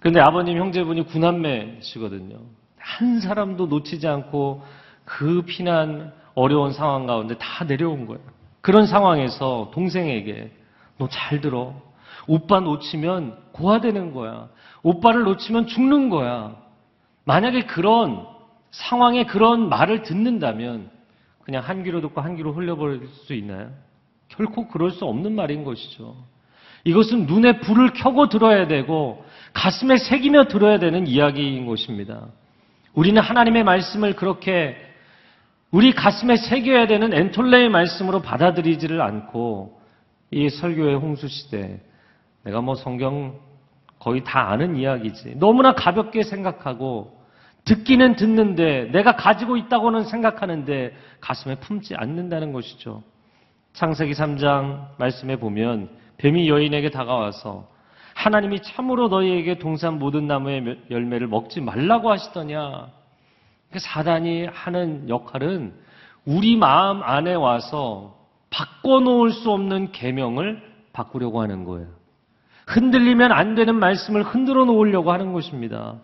그런데 0.00 0.20
아버님 0.20 0.58
형제분이 0.58 1.02
구남매시거든요. 1.06 2.36
한 2.78 3.20
사람도 3.20 3.66
놓치지 3.66 4.06
않고 4.06 4.62
그 5.04 5.42
피난 5.42 6.12
어려운 6.34 6.72
상황 6.72 7.06
가운데 7.06 7.36
다 7.38 7.64
내려온 7.64 8.06
거예요. 8.06 8.20
그런 8.60 8.86
상황에서 8.86 9.70
동생에게 9.72 10.50
너 10.98 11.08
잘 11.08 11.40
들어. 11.40 11.74
오빠 12.26 12.60
놓치면 12.60 13.36
고아되는 13.52 14.12
거야. 14.12 14.48
오빠를 14.82 15.22
놓치면 15.24 15.66
죽는 15.66 16.08
거야. 16.10 16.56
만약에 17.24 17.66
그런 17.66 18.26
상황에 18.70 19.24
그런 19.26 19.68
말을 19.68 20.02
듣는다면 20.02 20.90
그냥 21.44 21.62
한 21.62 21.82
귀로 21.82 22.00
듣고 22.00 22.20
한 22.20 22.36
귀로 22.36 22.52
흘려버릴 22.52 23.06
수 23.08 23.34
있나요? 23.34 23.70
결코 24.36 24.68
그럴 24.68 24.90
수 24.90 25.04
없는 25.04 25.34
말인 25.34 25.64
것이죠. 25.64 26.16
이것은 26.84 27.26
눈에 27.26 27.60
불을 27.60 27.92
켜고 27.94 28.28
들어야 28.28 28.66
되고 28.66 29.24
가슴에 29.52 29.96
새기며 29.96 30.44
들어야 30.44 30.78
되는 30.78 31.06
이야기인 31.06 31.66
것입니다. 31.66 32.26
우리는 32.94 33.20
하나님의 33.20 33.64
말씀을 33.64 34.14
그렇게 34.14 34.76
우리 35.70 35.92
가슴에 35.92 36.36
새겨야 36.36 36.86
되는 36.86 37.12
엔톨레의 37.12 37.68
말씀으로 37.68 38.22
받아들이지를 38.22 39.00
않고 39.02 39.80
이 40.30 40.48
설교의 40.48 40.96
홍수 40.96 41.28
시대 41.28 41.80
내가 42.44 42.60
뭐 42.60 42.74
성경 42.74 43.40
거의 43.98 44.22
다 44.22 44.50
아는 44.50 44.76
이야기지. 44.76 45.34
너무나 45.36 45.74
가볍게 45.74 46.22
생각하고 46.22 47.16
듣기는 47.64 48.14
듣는데 48.14 48.90
내가 48.92 49.16
가지고 49.16 49.56
있다고는 49.56 50.04
생각하는데 50.04 50.94
가슴에 51.20 51.56
품지 51.56 51.96
않는다는 51.96 52.52
것이죠. 52.52 53.02
창세기 53.76 54.14
3장 54.14 54.96
말씀에 54.96 55.36
보면 55.36 55.90
뱀이 56.16 56.48
여인에게 56.48 56.90
다가와서 56.90 57.68
하나님이 58.14 58.62
참으로 58.62 59.08
너희에게 59.08 59.58
동산 59.58 59.98
모든 59.98 60.26
나무의 60.26 60.80
열매를 60.90 61.26
먹지 61.26 61.60
말라고 61.60 62.10
하시더냐. 62.10 62.88
사단이 63.76 64.46
하는 64.46 65.10
역할은 65.10 65.74
우리 66.24 66.56
마음 66.56 67.02
안에 67.02 67.34
와서 67.34 68.16
바꿔놓을 68.48 69.32
수 69.32 69.50
없는 69.50 69.92
계명을 69.92 70.62
바꾸려고 70.94 71.42
하는 71.42 71.64
거예요. 71.64 71.88
흔들리면 72.68 73.30
안 73.30 73.54
되는 73.54 73.74
말씀을 73.74 74.22
흔들어 74.22 74.64
놓으려고 74.64 75.12
하는 75.12 75.34
것입니다. 75.34 75.96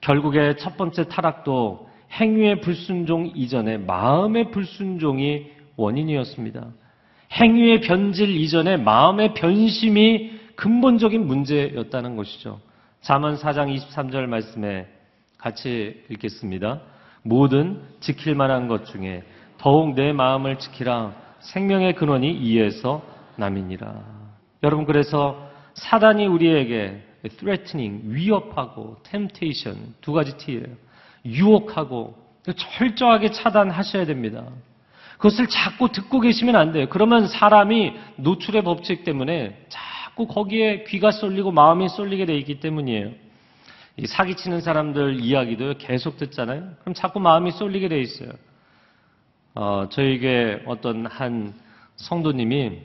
결국에 0.00 0.56
첫 0.56 0.76
번째 0.76 1.06
타락도 1.06 1.88
행위의 2.10 2.60
불순종 2.60 3.30
이전에 3.36 3.78
마음의 3.78 4.50
불순종이 4.50 5.61
원인이었습니다. 5.76 6.66
행위의 7.32 7.80
변질 7.80 8.28
이전에 8.28 8.76
마음의 8.76 9.34
변심이 9.34 10.32
근본적인 10.56 11.26
문제였다는 11.26 12.16
것이죠. 12.16 12.60
잠언 13.00 13.36
4장 13.36 13.74
23절 13.76 14.26
말씀에 14.26 14.86
같이 15.38 16.04
읽겠습니다. 16.10 16.80
모든 17.22 17.80
지킬 18.00 18.34
만한 18.34 18.68
것 18.68 18.86
중에 18.86 19.22
더욱 19.58 19.94
내 19.94 20.12
마음을 20.12 20.58
지키라 20.58 21.14
생명의 21.40 21.94
근원이 21.94 22.32
이에서 22.32 23.02
남이니라. 23.36 24.22
여러분 24.62 24.84
그래서 24.84 25.50
사단이 25.74 26.26
우리에게 26.26 27.02
threatening 27.38 28.02
위협하고 28.04 28.98
temptation 29.02 29.94
두 30.00 30.12
가지 30.12 30.36
T예요. 30.36 30.66
유혹하고 31.24 32.14
철저하게 32.56 33.30
차단하셔야 33.30 34.06
됩니다. 34.06 34.44
그것을 35.22 35.46
자꾸 35.46 35.88
듣고 35.92 36.18
계시면 36.18 36.56
안 36.56 36.72
돼요. 36.72 36.86
그러면 36.90 37.28
사람이 37.28 37.94
노출의 38.16 38.64
법칙 38.64 39.04
때문에 39.04 39.56
자꾸 39.68 40.26
거기에 40.26 40.82
귀가 40.82 41.12
쏠리고 41.12 41.52
마음이 41.52 41.88
쏠리게 41.88 42.26
돼 42.26 42.36
있기 42.38 42.58
때문이에요. 42.58 43.12
이 43.98 44.06
사기치는 44.06 44.62
사람들 44.62 45.20
이야기도 45.20 45.74
계속 45.78 46.16
듣잖아요. 46.16 46.70
그럼 46.80 46.94
자꾸 46.94 47.20
마음이 47.20 47.52
쏠리게 47.52 47.88
돼 47.88 48.00
있어요. 48.00 48.30
어, 49.54 49.86
저에게 49.92 50.64
어떤 50.66 51.06
한 51.06 51.54
성도님이 51.94 52.80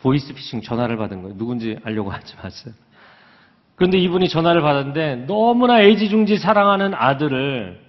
보이스피싱 0.00 0.62
전화를 0.62 0.96
받은 0.96 1.22
거예요. 1.22 1.36
누군지 1.36 1.76
알려고 1.82 2.12
하지 2.12 2.36
마세요. 2.36 2.72
그런데 3.74 3.98
이분이 3.98 4.28
전화를 4.28 4.62
받았는데 4.62 5.24
너무나 5.26 5.82
애지중지 5.82 6.36
사랑하는 6.36 6.94
아들을 6.94 7.80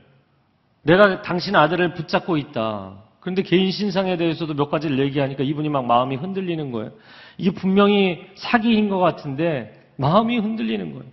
내가 0.81 1.21
당신 1.21 1.55
아들을 1.55 1.93
붙잡고 1.93 2.37
있다. 2.37 3.03
그런데 3.23 3.41
개인 3.41 3.71
신상에 3.71 4.17
대해서도 4.17 4.53
몇 4.53 4.69
가지를 4.69 4.99
얘기하니까 4.99 5.43
이분이 5.43 5.69
막 5.69 5.86
마음이 5.86 6.17
흔들리는 6.17 6.71
거예요. 6.73 6.91
이게 7.38 7.51
분명히 7.51 8.19
사기인 8.36 8.89
것 8.89 8.97
같은데 8.97 9.81
마음이 9.95 10.38
흔들리는 10.39 10.91
거예요. 10.91 11.05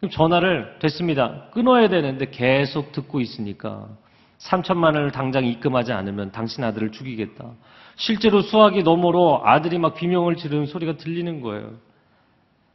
그럼 0.00 0.10
전화를 0.10 0.80
됐습니다. 0.80 1.46
끊어야 1.52 1.88
되는데 1.88 2.28
계속 2.28 2.90
듣고 2.90 3.20
있으니까 3.20 3.86
3천만 4.40 4.96
원을 4.96 5.12
당장 5.12 5.46
입금하지 5.46 5.92
않으면 5.92 6.32
당신 6.32 6.64
아들을 6.64 6.90
죽이겠다. 6.90 7.52
실제로 7.94 8.42
수학이 8.42 8.82
너머로 8.82 9.42
아들이 9.44 9.78
막 9.78 9.94
비명을 9.94 10.34
지르는 10.34 10.66
소리가 10.66 10.96
들리는 10.96 11.40
거예요. 11.40 11.70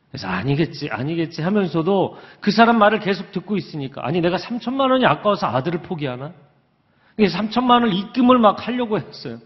그래서 0.10 0.28
아니겠지, 0.30 0.90
아니겠지 0.90 1.42
하면서도 1.42 2.18
그 2.40 2.52
사람 2.52 2.80
말을 2.80 3.00
계속 3.00 3.34
듣고 3.34 3.58
있으니까 3.58 4.08
아니 4.08 4.22
내가 4.22 4.38
3천만 4.38 4.90
원이 4.90 5.06
아까워서 5.06 5.48
아들을 5.48 5.82
포기하나? 5.82 6.32
3천만 7.28 7.72
원을 7.72 7.94
입금을 7.94 8.38
막 8.40 8.66
하려고 8.68 8.98
했어요. 8.98 9.40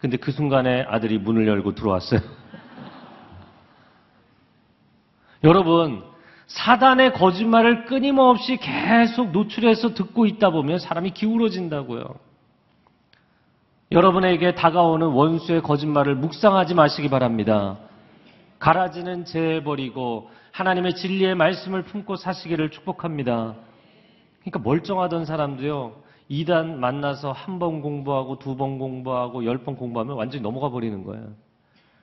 근데 0.00 0.16
그 0.16 0.32
순간에 0.32 0.84
아들이 0.88 1.18
문을 1.18 1.46
열고 1.46 1.74
들어왔어요. 1.74 2.20
여러분, 5.44 6.02
사단의 6.46 7.12
거짓말을 7.12 7.84
끊임없이 7.84 8.56
계속 8.56 9.30
노출해서 9.32 9.94
듣고 9.94 10.26
있다 10.26 10.50
보면 10.50 10.78
사람이 10.78 11.10
기울어진다고요. 11.10 12.04
여러분에게 13.90 14.54
다가오는 14.54 15.06
원수의 15.06 15.62
거짓말을 15.62 16.14
묵상하지 16.16 16.74
마시기 16.74 17.08
바랍니다. 17.08 17.78
가라지는 18.58 19.24
재버리고 19.24 20.30
하나님의 20.52 20.94
진리의 20.96 21.34
말씀을 21.34 21.82
품고 21.82 22.16
사시기를 22.16 22.70
축복합니다. 22.70 23.54
그러니까 24.40 24.58
멀쩡하던 24.58 25.24
사람도요, 25.24 25.94
이단 26.28 26.78
만나서 26.80 27.32
한 27.32 27.58
번 27.58 27.80
공부하고 27.80 28.38
두 28.38 28.56
번 28.56 28.78
공부하고 28.78 29.44
열 29.44 29.58
번 29.64 29.76
공부하면 29.76 30.16
완전히 30.16 30.42
넘어가 30.42 30.68
버리는 30.70 31.02
거예요. 31.04 31.32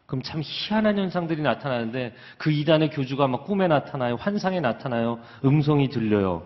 그럼 0.06 0.22
참 0.22 0.42
희한한 0.44 0.98
현상들이 0.98 1.42
나타나는데 1.42 2.14
그 2.38 2.52
이단의 2.52 2.92
교주가 2.92 3.28
막 3.28 3.46
꿈에 3.46 3.68
나타나요. 3.68 4.16
환상에 4.16 4.60
나타나요. 4.60 5.20
음성이 5.44 5.90
들려요. 5.90 6.44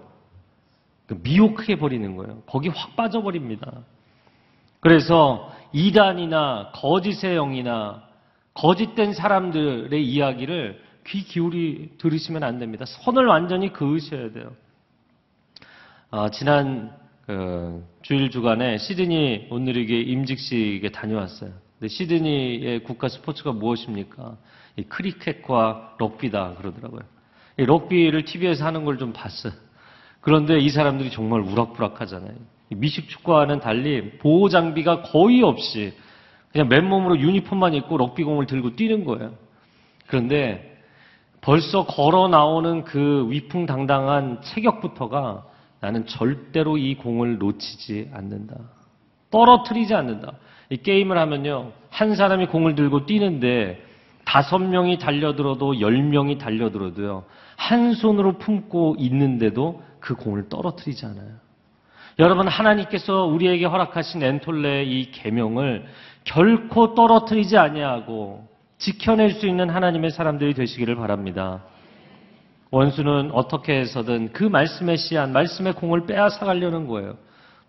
그 1.08 1.20
미혹해 1.24 1.78
버리는 1.78 2.16
거예요. 2.16 2.42
거기 2.46 2.70
확 2.70 2.96
빠져버립니다. 2.96 3.72
그래서 4.80 5.52
이단이나 5.74 6.72
거짓의 6.74 7.36
영이나 7.36 8.04
거짓된 8.54 9.14
사람들의 9.14 10.06
이야기를 10.06 10.82
귀 11.08 11.24
기울이 11.24 11.92
들으시면 11.98 12.44
안 12.44 12.60
됩니다. 12.60 12.86
선을 12.86 13.26
완전히 13.26 13.74
그으셔야 13.74 14.32
돼요. 14.32 14.52
아, 16.12 16.30
지난 16.30 16.92
그 17.30 17.86
주일 18.02 18.32
주간에 18.32 18.80
시드니 18.80 19.50
온누리교회 19.52 20.02
임직식에 20.02 20.90
다녀왔어요. 20.90 21.52
근데 21.78 21.88
시드니의 21.88 22.82
국가 22.82 23.08
스포츠가 23.08 23.52
무엇입니까? 23.52 24.36
이 24.78 24.84
크리켓과 24.86 25.98
럭비다 26.00 26.56
그러더라고요. 26.56 27.02
이 27.60 27.66
럭비를 27.66 28.26
TV에서 28.26 28.66
하는 28.66 28.84
걸 28.84 28.98
좀 28.98 29.14
봤어요. 29.14 29.54
그런데 30.22 30.58
이 30.58 30.70
사람들이 30.70 31.12
정말 31.12 31.42
우락부락하잖아요. 31.42 32.34
미식 32.70 33.08
축구와는 33.10 33.60
달리 33.60 34.18
보호 34.18 34.50
장비가 34.50 35.04
거의 35.04 35.44
없이 35.44 35.94
그냥 36.52 36.68
맨몸으로 36.68 37.20
유니폼만 37.20 37.76
입고 37.76 37.98
럭비공을 37.98 38.48
들고 38.48 38.76
뛰는 38.76 39.06
거예요. 39.06 39.36
그런데 40.08 40.82
벌써 41.42 41.86
걸어 41.86 42.28
나오는 42.28 42.84
그 42.86 43.28
위풍당당한 43.30 44.42
체격부터가 44.42 45.46
나는 45.82 46.06
절대로 46.06 46.78
이 46.78 46.96
공을 46.96 47.38
놓치지 47.38 48.12
않는다. 48.14 48.56
떨어뜨리지 49.32 49.94
않는다. 49.94 50.34
이 50.70 50.78
게임을 50.78 51.18
하면요. 51.18 51.72
한 51.90 52.16
사람이 52.16 52.48
공을 52.48 52.76
들고 52.76 53.06
뛰는데 53.06 53.84
다섯 54.26 54.60
명이 54.60 55.00
달려들어도 55.00 55.80
열 55.82 56.04
명이 56.04 56.38
달려들어도요. 56.38 57.24
한 57.56 57.94
손으로 57.94 58.38
품고 58.38 58.96
있는데도 59.00 59.82
그 60.00 60.16
공을 60.16 60.50
떨어뜨리지 60.50 61.06
않아요. 61.08 61.50
여러분 62.20 62.48
하나님께서 62.48 63.26
우리에게 63.26 63.66
허락하신 63.66 64.22
엔톨레의 64.22 64.92
이 64.92 65.12
계명을 65.12 65.86
결코 66.26 66.94
떨어뜨리지 66.94 67.58
아니하고 67.58 68.48
지켜낼 68.78 69.32
수 69.32 69.48
있는 69.48 69.70
하나님의 69.70 70.12
사람들이 70.12 70.54
되시기를 70.54 70.96
바랍니다. 70.96 71.64
원수는 72.72 73.32
어떻게 73.34 73.80
해서든 73.80 74.32
그 74.32 74.44
말씀의 74.44 74.98
씨앗, 74.98 75.30
말씀의 75.30 75.74
공을 75.74 76.06
빼앗아 76.06 76.46
가려는 76.46 76.88
거예요. 76.88 77.18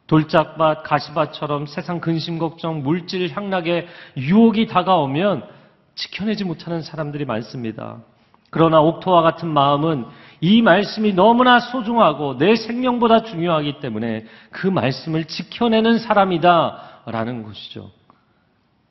돌짝밭, 0.06 0.82
가시밭처럼 0.82 1.66
세상 1.66 2.00
근심 2.00 2.38
걱정, 2.38 2.82
물질 2.82 3.30
향락의 3.30 3.86
유혹이 4.16 4.66
다가오면 4.66 5.44
지켜내지 5.94 6.44
못하는 6.44 6.82
사람들이 6.82 7.24
많습니다. 7.24 8.02
그러나 8.50 8.80
옥토와 8.80 9.22
같은 9.22 9.48
마음은 9.48 10.06
이 10.40 10.62
말씀이 10.62 11.12
너무나 11.14 11.60
소중하고 11.60 12.38
내 12.38 12.56
생명보다 12.56 13.22
중요하기 13.22 13.78
때문에 13.80 14.24
그 14.50 14.66
말씀을 14.66 15.26
지켜내는 15.26 15.98
사람이다 15.98 17.02
라는 17.06 17.44
것이죠. 17.44 17.90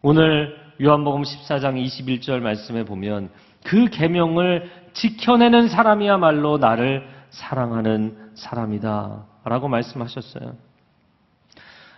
오늘 0.02 0.56
요한복음 0.82 1.24
14장 1.24 1.84
21절 1.84 2.40
말씀에 2.40 2.86
보면 2.86 3.30
그 3.66 3.90
계명을 3.90 4.72
지켜내는 4.94 5.68
사람이야말로 5.68 6.58
나를 6.58 7.08
사랑하는 7.30 8.32
사람이다. 8.36 9.26
라고 9.46 9.68
말씀하셨어요. 9.68 10.56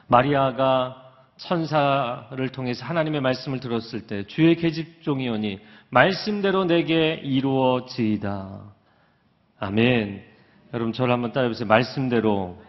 마리아가 0.08 0.98
천사를 1.38 2.50
통해서 2.50 2.86
하나님의 2.86 3.22
말씀을 3.22 3.60
들었을 3.60 4.08
때 4.08 4.28
주의 4.28 4.56
계집종이오니 4.56 5.60
말씀대로 5.90 6.66
내게 6.66 7.16
이루어지이다. 7.24 8.62
아멘. 9.60 10.24
여러분 10.74 10.94
저를 10.94 11.14
한번 11.14 11.32
따라해보세요. 11.32 11.68
말씀대로 11.68 12.62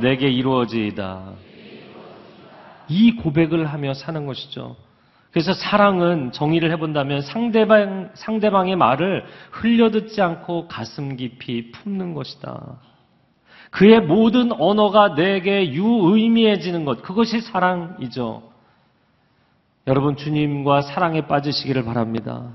내게 0.00 0.28
이루어지이다. 0.28 1.32
이 2.88 3.16
고백을 3.16 3.66
하며 3.66 3.94
사는 3.94 4.26
것이죠. 4.26 4.76
그래서 5.32 5.52
사랑은 5.54 6.32
정의를 6.32 6.72
해본다면 6.72 7.22
상대방, 7.22 8.10
상대방의 8.14 8.76
말을 8.76 9.24
흘려듣지 9.52 10.20
않고 10.20 10.66
가슴 10.66 11.16
깊이 11.16 11.70
품는 11.70 12.14
것이다. 12.14 12.78
그의 13.70 14.00
모든 14.00 14.50
언어가 14.52 15.14
내게 15.14 15.72
유의미해지는 15.72 16.84
것, 16.84 17.02
그것이 17.02 17.40
사랑이죠. 17.40 18.42
여러분, 19.86 20.16
주님과 20.16 20.82
사랑에 20.82 21.26
빠지시기를 21.28 21.84
바랍니다. 21.84 22.48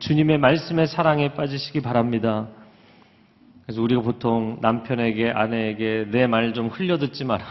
주님의 0.00 0.38
말씀에 0.38 0.86
사랑에 0.86 1.32
빠지시기 1.34 1.80
바랍니다. 1.80 2.48
그래서 3.64 3.80
우리가 3.80 4.02
보통 4.02 4.58
남편에게, 4.60 5.30
아내에게 5.30 6.06
내 6.10 6.26
말 6.26 6.52
좀 6.52 6.66
흘려듣지 6.68 7.24
마라. 7.24 7.44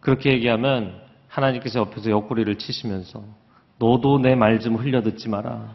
그렇게 0.00 0.32
얘기하면 0.32 1.05
하나님께서 1.36 1.80
옆에서 1.80 2.10
옆구리를 2.10 2.56
치시면서 2.56 3.22
너도 3.78 4.18
내 4.18 4.32
말 4.34 4.58
좀 4.60 4.76
흘려 4.76 5.02
듣지 5.02 5.28
마라. 5.28 5.74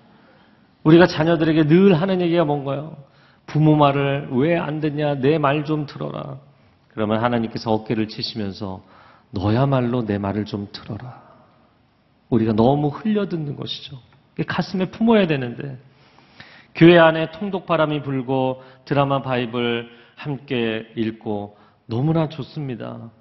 우리가 0.84 1.06
자녀들에게 1.06 1.66
늘 1.68 1.94
하는 1.94 2.20
얘기가 2.22 2.44
뭔가요? 2.46 2.98
부모 3.46 3.76
말을 3.76 4.30
왜 4.32 4.58
안 4.58 4.80
듣냐? 4.80 5.16
내 5.16 5.38
말 5.38 5.64
좀 5.66 5.86
들어라. 5.86 6.40
그러면 6.90 7.24
하나님께서 7.24 7.72
어깨를 7.72 8.08
치시면서 8.08 8.82
너야말로 9.30 10.04
내 10.06 10.18
말을 10.18 10.46
좀 10.46 10.68
들어라. 10.72 11.22
우리가 12.30 12.54
너무 12.54 12.88
흘려 12.88 13.28
듣는 13.30 13.56
것이죠. 13.56 13.98
가슴에 14.48 14.86
품어야 14.86 15.28
되는데 15.28 15.78
교회 16.74 16.98
안에 16.98 17.32
통독바람이 17.32 18.02
불고 18.02 18.64
드라마 18.86 19.22
바이블 19.22 19.90
함께 20.16 20.88
읽고 20.96 21.58
너무나 21.86 22.30
좋습니다. 22.30 23.12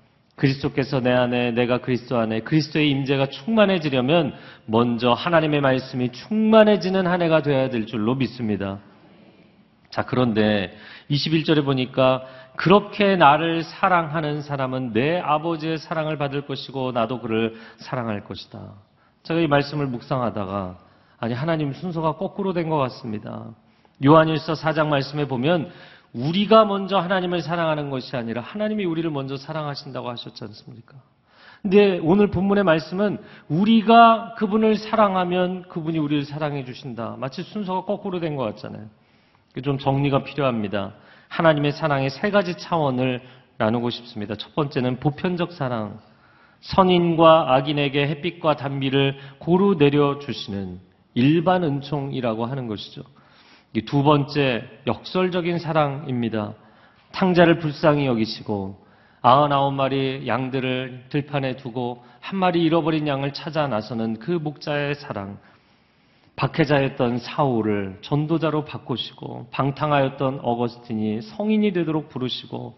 그리스도께서 0.40 1.00
내 1.00 1.12
안에 1.12 1.50
내가 1.52 1.78
그리스도 1.78 2.16
안에 2.18 2.40
그리스도의 2.40 2.90
임재가 2.90 3.26
충만해지려면 3.26 4.32
먼저 4.64 5.12
하나님의 5.12 5.60
말씀이 5.60 6.10
충만해지는 6.12 7.06
한 7.06 7.20
해가 7.20 7.42
되어야 7.42 7.68
될 7.68 7.84
줄로 7.84 8.14
믿습니다. 8.14 8.78
자, 9.90 10.04
그런데 10.06 10.74
21절에 11.10 11.62
보니까 11.64 12.24
그렇게 12.56 13.16
나를 13.16 13.62
사랑하는 13.64 14.40
사람은 14.40 14.92
내 14.92 15.18
아버지의 15.18 15.76
사랑을 15.78 16.16
받을 16.16 16.46
것이고 16.46 16.92
나도 16.92 17.20
그를 17.20 17.56
사랑할 17.76 18.24
것이다. 18.24 18.72
제가 19.24 19.40
이 19.40 19.46
말씀을 19.46 19.86
묵상하다가 19.88 20.78
아니 21.18 21.34
하나님 21.34 21.72
순서가 21.74 22.16
거꾸로 22.16 22.54
된 22.54 22.70
것 22.70 22.78
같습니다. 22.78 23.44
요한일서 24.02 24.54
4장 24.54 24.86
말씀에 24.86 25.26
보면 25.28 25.70
우리가 26.12 26.64
먼저 26.64 26.98
하나님을 26.98 27.42
사랑하는 27.42 27.90
것이 27.90 28.16
아니라 28.16 28.42
하나님이 28.42 28.84
우리를 28.84 29.08
먼저 29.10 29.36
사랑하신다고 29.36 30.08
하셨지 30.10 30.42
않습니까? 30.44 30.94
근데 31.62 32.00
오늘 32.02 32.28
본문의 32.30 32.64
말씀은 32.64 33.18
우리가 33.48 34.34
그분을 34.38 34.76
사랑하면 34.76 35.62
그분이 35.68 35.98
우리를 35.98 36.24
사랑해 36.24 36.64
주신다. 36.64 37.16
마치 37.18 37.42
순서가 37.42 37.84
거꾸로 37.84 38.18
된 38.18 38.36
것 38.36 38.44
같잖아요. 38.44 38.86
좀 39.62 39.78
정리가 39.78 40.24
필요합니다. 40.24 40.94
하나님의 41.28 41.72
사랑의 41.72 42.10
세 42.10 42.30
가지 42.30 42.56
차원을 42.56 43.20
나누고 43.58 43.90
싶습니다. 43.90 44.34
첫 44.36 44.54
번째는 44.54 45.00
보편적 45.00 45.52
사랑. 45.52 46.00
선인과 46.60 47.54
악인에게 47.54 48.06
햇빛과 48.08 48.56
단비를 48.56 49.18
고루 49.38 49.76
내려주시는 49.78 50.78
일반 51.14 51.64
은총이라고 51.64 52.46
하는 52.46 52.66
것이죠. 52.68 53.02
두 53.86 54.02
번째, 54.02 54.64
역설적인 54.86 55.58
사랑입니다. 55.58 56.54
탕자를 57.12 57.60
불쌍히 57.60 58.06
여기시고, 58.06 58.84
아흔아홉 59.22 59.74
마리 59.74 60.26
양들을 60.26 61.06
들판에 61.08 61.56
두고 61.56 62.02
한 62.20 62.38
마리 62.38 62.62
잃어버린 62.62 63.06
양을 63.06 63.32
찾아 63.32 63.68
나서는 63.68 64.18
그 64.18 64.32
목자의 64.32 64.96
사랑. 64.96 65.38
박해자였던 66.34 67.18
사울을 67.18 67.98
전도자로 68.00 68.64
바꾸시고, 68.64 69.48
방탕하였던 69.50 70.40
어거스틴이 70.42 71.22
성인이 71.22 71.72
되도록 71.72 72.08
부르시고, 72.08 72.76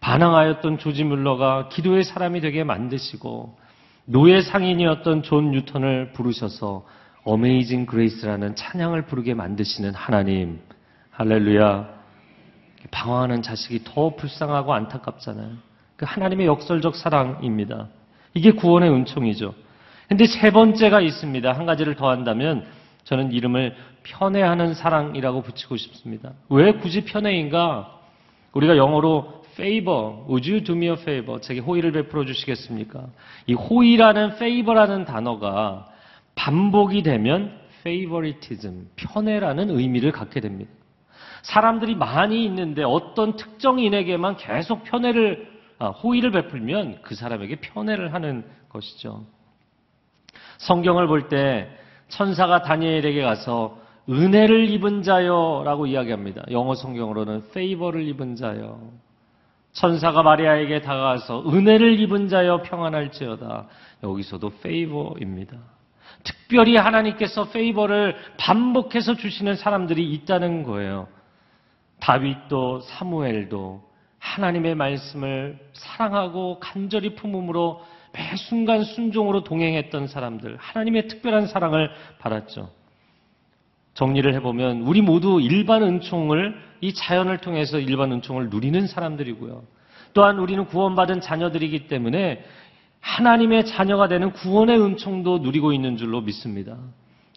반항하였던 0.00 0.78
조지 0.78 1.02
뮬러가 1.04 1.68
기도의 1.68 2.04
사람이 2.04 2.40
되게 2.40 2.64
만드시고, 2.64 3.56
노예 4.04 4.42
상인이었던 4.42 5.22
존 5.22 5.52
뉴턴을 5.52 6.12
부르셔서 6.12 6.84
Amazing 7.24 7.86
Grace라는 7.86 8.56
찬양을 8.56 9.02
부르게 9.02 9.34
만드시는 9.34 9.94
하나님. 9.94 10.60
할렐루야. 11.10 11.88
방황하는 12.90 13.42
자식이 13.42 13.84
더 13.84 14.16
불쌍하고 14.16 14.74
안타깝잖아요. 14.74 15.50
그 15.96 16.04
하나님의 16.08 16.46
역설적 16.46 16.96
사랑입니다. 16.96 17.88
이게 18.34 18.50
구원의 18.52 18.90
은총이죠. 18.90 19.54
근데 20.08 20.26
세 20.26 20.50
번째가 20.50 21.00
있습니다. 21.00 21.52
한 21.52 21.64
가지를 21.64 21.94
더 21.94 22.10
한다면 22.10 22.66
저는 23.04 23.32
이름을 23.32 23.76
편애하는 24.02 24.74
사랑이라고 24.74 25.42
붙이고 25.42 25.76
싶습니다. 25.76 26.32
왜 26.48 26.72
굳이 26.72 27.04
편애인가? 27.04 28.00
우리가 28.52 28.76
영어로 28.76 29.44
favor, 29.52 30.24
would 30.28 30.50
you 30.50 30.64
do 30.64 30.74
me 30.74 30.88
a 30.88 30.94
favor? 30.94 31.40
제게 31.40 31.60
호의를 31.60 31.92
베풀어 31.92 32.24
주시겠습니까? 32.24 33.06
이 33.46 33.54
호의라는 33.54 34.32
favor라는 34.32 35.04
단어가 35.04 35.88
반복이 36.34 37.02
되면 37.02 37.58
favoritism, 37.80 38.88
편애라는 38.96 39.70
의미를 39.70 40.12
갖게 40.12 40.40
됩니다. 40.40 40.70
사람들이 41.42 41.94
많이 41.96 42.44
있는데 42.44 42.84
어떤 42.84 43.36
특정인에게만 43.36 44.36
계속 44.36 44.84
편애를, 44.84 45.50
아, 45.78 45.88
호의를 45.88 46.30
베풀면 46.30 47.02
그 47.02 47.14
사람에게 47.14 47.56
편애를 47.56 48.14
하는 48.14 48.44
것이죠. 48.68 49.24
성경을 50.58 51.06
볼 51.08 51.28
때 51.28 51.68
천사가 52.08 52.62
다니엘에게 52.62 53.22
가서 53.22 53.78
은혜를 54.08 54.68
입은 54.70 55.02
자여라고 55.02 55.86
이야기합니다. 55.86 56.42
영어 56.50 56.74
성경으로는 56.74 57.44
favor를 57.50 58.06
입은 58.08 58.36
자여. 58.36 58.80
천사가 59.72 60.22
마리아에게 60.22 60.82
다가가서 60.82 61.48
은혜를 61.48 61.98
입은 62.00 62.28
자여 62.28 62.62
평안할지어다. 62.62 63.66
여기서도 64.02 64.52
favor입니다. 64.58 65.56
특별히 66.24 66.76
하나님께서 66.76 67.50
페이버를 67.50 68.16
반복해서 68.38 69.14
주시는 69.14 69.56
사람들이 69.56 70.12
있다는 70.12 70.62
거예요. 70.62 71.08
다윗도 72.00 72.80
사무엘도 72.80 73.82
하나님의 74.18 74.74
말씀을 74.74 75.58
사랑하고 75.72 76.60
간절히 76.60 77.14
품음으로 77.14 77.82
매 78.12 78.36
순간 78.36 78.84
순종으로 78.84 79.42
동행했던 79.42 80.06
사람들, 80.06 80.56
하나님의 80.58 81.08
특별한 81.08 81.46
사랑을 81.46 81.90
받았죠. 82.18 82.70
정리를 83.94 84.32
해보면 84.34 84.82
우리 84.82 85.02
모두 85.02 85.40
일반 85.40 85.82
은총을 85.82 86.56
이 86.80 86.94
자연을 86.94 87.38
통해서 87.38 87.78
일반 87.78 88.12
은총을 88.12 88.48
누리는 88.50 88.86
사람들이고요. 88.86 89.62
또한 90.14 90.38
우리는 90.38 90.64
구원받은 90.66 91.20
자녀들이기 91.20 91.88
때문에 91.88 92.44
하나님의 93.02 93.66
자녀가 93.66 94.08
되는 94.08 94.32
구원의 94.32 94.80
은총도 94.80 95.38
누리고 95.38 95.72
있는 95.72 95.96
줄로 95.96 96.22
믿습니다. 96.22 96.78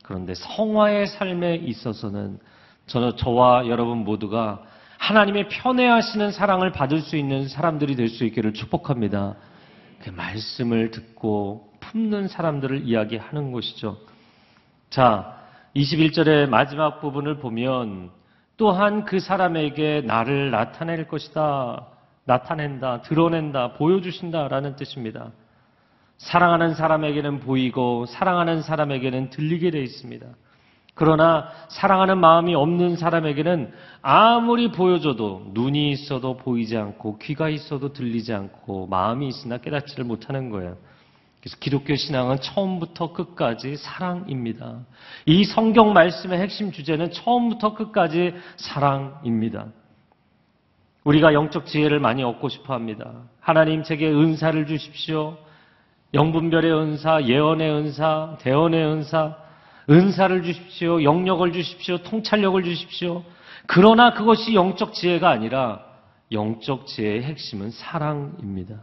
그런데 0.03 0.33
성화의 0.35 1.07
삶에 1.07 1.55
있어서는 1.55 2.39
저, 2.85 3.15
저와 3.15 3.67
여러분 3.67 4.03
모두가 4.03 4.61
하나님의 4.99 5.49
편애하시는 5.49 6.31
사랑을 6.31 6.71
받을 6.71 7.01
수 7.01 7.17
있는 7.17 7.47
사람들이 7.47 7.95
될 7.95 8.07
수 8.09 8.23
있기를 8.23 8.53
축복합니다. 8.53 9.35
그 9.99 10.09
말씀을 10.11 10.91
듣고 10.91 11.71
품는 11.79 12.27
사람들을 12.27 12.87
이야기하는 12.87 13.51
것이죠. 13.51 13.97
자, 14.89 15.35
21절의 15.75 16.47
마지막 16.47 17.01
부분을 17.01 17.39
보면 17.39 18.11
또한 18.57 19.03
그 19.03 19.19
사람에게 19.19 20.03
나를 20.05 20.51
나타낼 20.51 21.07
것이다. 21.07 21.87
나타낸다, 22.25 23.01
드러낸다, 23.01 23.73
보여주신다라는 23.73 24.75
뜻입니다. 24.75 25.31
사랑하는 26.17 26.75
사람에게는 26.75 27.39
보이고 27.41 28.05
사랑하는 28.05 28.61
사람에게는 28.61 29.29
들리게 29.29 29.71
되어 29.71 29.81
있습니다. 29.81 30.25
그러나 30.95 31.49
사랑하는 31.67 32.19
마음이 32.19 32.55
없는 32.55 32.95
사람에게는 32.95 33.71
아무리 34.01 34.71
보여줘도 34.71 35.51
눈이 35.53 35.91
있어도 35.91 36.37
보이지 36.37 36.77
않고 36.77 37.17
귀가 37.19 37.49
있어도 37.49 37.91
들리지 37.91 38.33
않고 38.33 38.87
마음이 38.87 39.27
있으나 39.27 39.57
깨닫지를 39.57 40.05
못하는 40.05 40.49
거예요. 40.49 40.77
그래서 41.41 41.57
기독교 41.59 41.95
신앙은 41.95 42.39
처음부터 42.39 43.11
끝까지 43.11 43.75
사랑입니다. 43.75 44.79
이 45.25 45.43
성경 45.43 45.93
말씀의 45.93 46.39
핵심 46.39 46.71
주제는 46.71 47.11
처음부터 47.11 47.75
끝까지 47.75 48.33
사랑입니다. 48.55 49.67
우리가 51.03 51.33
영적 51.33 51.67
지혜를 51.67 51.99
많이 51.99 52.23
얻고 52.23 52.49
싶어 52.49 52.73
합니다. 52.73 53.11
하나님 53.41 53.83
제게 53.83 54.09
은사를 54.09 54.65
주십시오. 54.65 55.37
영분별의 56.15 56.71
은사, 56.71 57.23
예언의 57.23 57.69
은사, 57.69 58.37
대언의 58.39 58.85
은사, 58.85 59.35
은사를 59.89 60.43
주십시오. 60.43 61.03
영역을 61.03 61.51
주십시오. 61.51 61.97
통찰력을 61.99 62.63
주십시오. 62.63 63.23
그러나 63.67 64.13
그것이 64.13 64.55
영적 64.55 64.93
지혜가 64.93 65.29
아니라 65.29 65.83
영적 66.31 66.87
지혜의 66.87 67.23
핵심은 67.23 67.71
사랑입니다. 67.71 68.79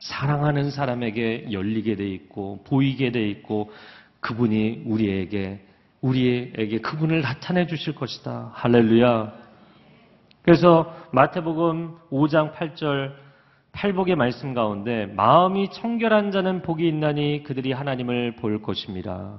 사랑하는 0.00 0.70
사람에게 0.70 1.48
열리게 1.52 1.96
돼 1.96 2.08
있고 2.08 2.64
보이게 2.64 3.12
돼 3.12 3.28
있고 3.28 3.70
그분이 4.20 4.84
우리에게 4.86 5.64
우리에게 6.00 6.78
그분을 6.78 7.20
나타내 7.20 7.66
주실 7.66 7.94
것이다. 7.94 8.50
할렐루야. 8.54 9.32
그래서 10.42 10.92
마태복음 11.12 11.96
5장 12.10 12.54
8절 12.54 13.12
팔복의 13.72 14.16
말씀 14.16 14.54
가운데 14.54 15.06
마음이 15.06 15.70
청결한 15.70 16.30
자는 16.30 16.62
복이 16.62 16.86
있나니 16.86 17.42
그들이 17.42 17.72
하나님을 17.72 18.36
볼 18.36 18.62
것입니다. 18.62 19.38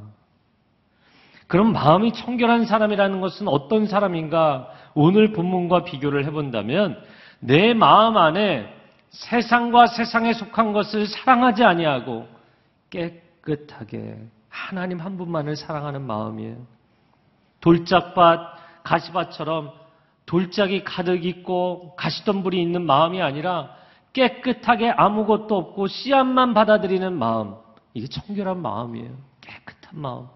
그럼 1.48 1.72
마음이 1.72 2.14
청결한 2.14 2.66
사람이라는 2.66 3.22
것은 3.22 3.48
어떤 3.48 3.86
사람인가? 3.86 4.70
오늘 4.96 5.34
본문과 5.34 5.84
비교를 5.84 6.26
해본다면 6.26 7.00
내 7.40 7.74
마음 7.74 8.18
안에 8.18 8.68
세상과 9.10 9.88
세상에 9.88 10.34
속한 10.34 10.74
것을 10.74 11.06
사랑하지 11.06 11.64
아니하고 11.64 12.28
깨끗하게 12.90 14.18
하나님 14.50 15.00
한 15.00 15.18
분만을 15.18 15.56
사랑하는 15.56 16.02
마음이에요. 16.02 16.58
돌짝밭, 17.62 18.84
가시밭처럼 18.84 19.72
돌짝이 20.26 20.84
가득 20.84 21.26
있고 21.26 21.96
가시덤불이 21.96 22.62
있는 22.62 22.86
마음이 22.86 23.22
아니라 23.22 23.76
깨끗하게 24.14 24.92
아무것도 24.92 25.56
없고 25.56 25.88
씨앗만 25.88 26.54
받아들이는 26.54 27.14
마음. 27.14 27.56
이게 27.94 28.08
청결한 28.08 28.62
마음이에요. 28.62 29.12
깨끗한 29.42 30.00
마음. 30.00 30.28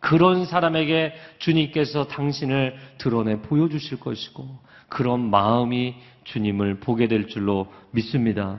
그런 0.00 0.44
사람에게 0.44 1.14
주님께서 1.38 2.08
당신을 2.08 2.76
드러내 2.98 3.40
보여주실 3.40 4.00
것이고 4.00 4.58
그런 4.88 5.30
마음이 5.30 5.94
주님을 6.24 6.80
보게 6.80 7.06
될 7.06 7.28
줄로 7.28 7.72
믿습니다. 7.92 8.58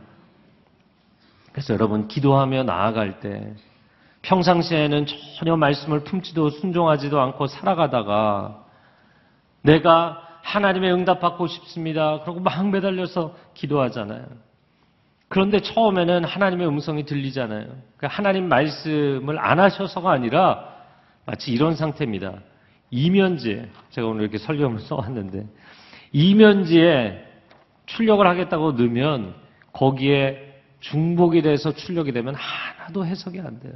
그래서 1.51 1.73
여러분 1.73 2.07
기도하며 2.07 2.63
나아갈 2.63 3.19
때 3.19 3.53
평상시에는 4.23 5.05
전혀 5.37 5.57
말씀을 5.57 6.05
품지도 6.05 6.49
순종하지도 6.49 7.19
않고 7.19 7.47
살아가다가 7.47 8.65
내가 9.61 10.21
하나님의 10.43 10.93
응답받고 10.93 11.47
싶습니다. 11.47 12.21
그러고 12.21 12.39
막 12.39 12.69
매달려서 12.69 13.35
기도하잖아요. 13.53 14.25
그런데 15.33 15.61
처음에는 15.61 16.25
하나님의 16.25 16.67
음성이 16.67 17.05
들리잖아요. 17.05 17.65
그러니까 17.65 18.07
하나님 18.07 18.47
말씀을 18.49 19.39
안 19.39 19.59
하셔서가 19.59 20.11
아니라 20.11 20.63
마치 21.25 21.51
이런 21.51 21.75
상태입니다. 21.75 22.35
이면지에, 22.91 23.67
제가 23.89 24.09
오늘 24.09 24.21
이렇게 24.21 24.37
설교문을 24.37 24.81
써왔는데, 24.85 25.47
이면지에 26.11 27.25
출력을 27.87 28.27
하겠다고 28.27 28.73
넣으면 28.73 29.33
거기에 29.71 30.61
중복이 30.81 31.41
돼서 31.41 31.73
출력이 31.73 32.11
되면 32.11 32.35
하나도 32.35 33.03
해석이 33.03 33.39
안 33.39 33.59
돼요. 33.59 33.73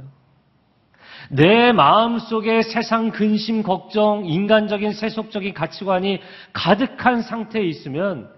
내 1.28 1.72
마음 1.72 2.20
속에 2.20 2.62
세상 2.62 3.10
근심, 3.10 3.64
걱정, 3.64 4.26
인간적인 4.26 4.92
세속적인 4.92 5.54
가치관이 5.54 6.20
가득한 6.52 7.22
상태에 7.22 7.64
있으면 7.64 8.37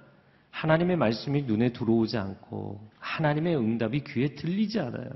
하나님의 0.50 0.96
말씀이 0.96 1.42
눈에 1.42 1.72
들어오지 1.72 2.18
않고 2.18 2.80
하나님의 2.98 3.56
응답이 3.56 4.04
귀에 4.04 4.34
들리지 4.34 4.80
않아요. 4.80 5.10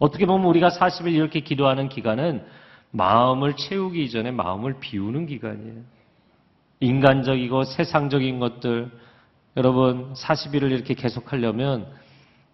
어떻게 0.00 0.26
보면 0.26 0.46
우리가 0.46 0.68
40일 0.70 1.12
이렇게 1.12 1.40
기도하는 1.40 1.88
기간은 1.88 2.44
마음을 2.90 3.54
채우기 3.56 4.02
이전에 4.04 4.30
마음을 4.30 4.80
비우는 4.80 5.26
기간이에요. 5.26 5.82
인간적이고 6.80 7.64
세상적인 7.64 8.40
것들, 8.40 8.90
여러분 9.56 10.14
40일을 10.14 10.70
이렇게 10.70 10.94
계속하려면 10.94 11.86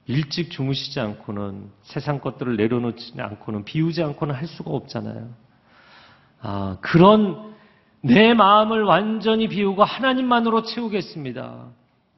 일찍 0.06 0.50
주무시지 0.50 1.00
않고는 1.00 1.70
세상 1.82 2.20
것들을 2.20 2.56
내려놓지 2.56 3.14
않고는 3.18 3.64
비우지 3.64 4.02
않고는 4.02 4.34
할 4.34 4.46
수가 4.46 4.70
없잖아요. 4.70 5.28
아, 6.40 6.76
그런 6.80 7.54
내 8.02 8.34
마음을 8.34 8.84
완전히 8.84 9.48
비우고 9.48 9.82
하나님만으로 9.84 10.62
채우겠습니다. 10.62 11.66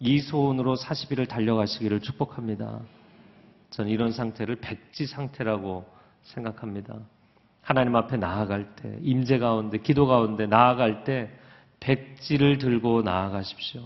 이 0.00 0.20
소원으로 0.20 0.76
40일을 0.76 1.28
달려가시기를 1.28 2.00
축복합니다. 2.00 2.80
저는 3.70 3.90
이런 3.90 4.12
상태를 4.12 4.56
백지 4.56 5.06
상태라고 5.06 5.86
생각합니다. 6.22 6.94
하나님 7.62 7.96
앞에 7.96 8.16
나아갈 8.16 8.74
때, 8.76 8.98
임재 9.02 9.38
가운데, 9.38 9.78
기도 9.78 10.06
가운데 10.06 10.46
나아갈 10.46 11.04
때 11.04 11.30
백지를 11.80 12.58
들고 12.58 13.02
나아가십시오. 13.02 13.82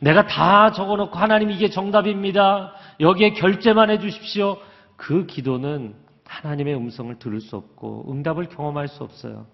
내가 0.00 0.26
다 0.26 0.72
적어놓고 0.72 1.16
하나님 1.16 1.50
이게 1.50 1.70
정답입니다. 1.70 2.72
여기에 3.00 3.32
결제만 3.32 3.90
해주십시오. 3.90 4.58
그 4.96 5.26
기도는 5.26 5.94
하나님의 6.24 6.76
음성을 6.76 7.18
들을 7.18 7.40
수 7.40 7.56
없고 7.56 8.12
응답을 8.12 8.48
경험할 8.50 8.88
수 8.88 9.02
없어요. 9.02 9.46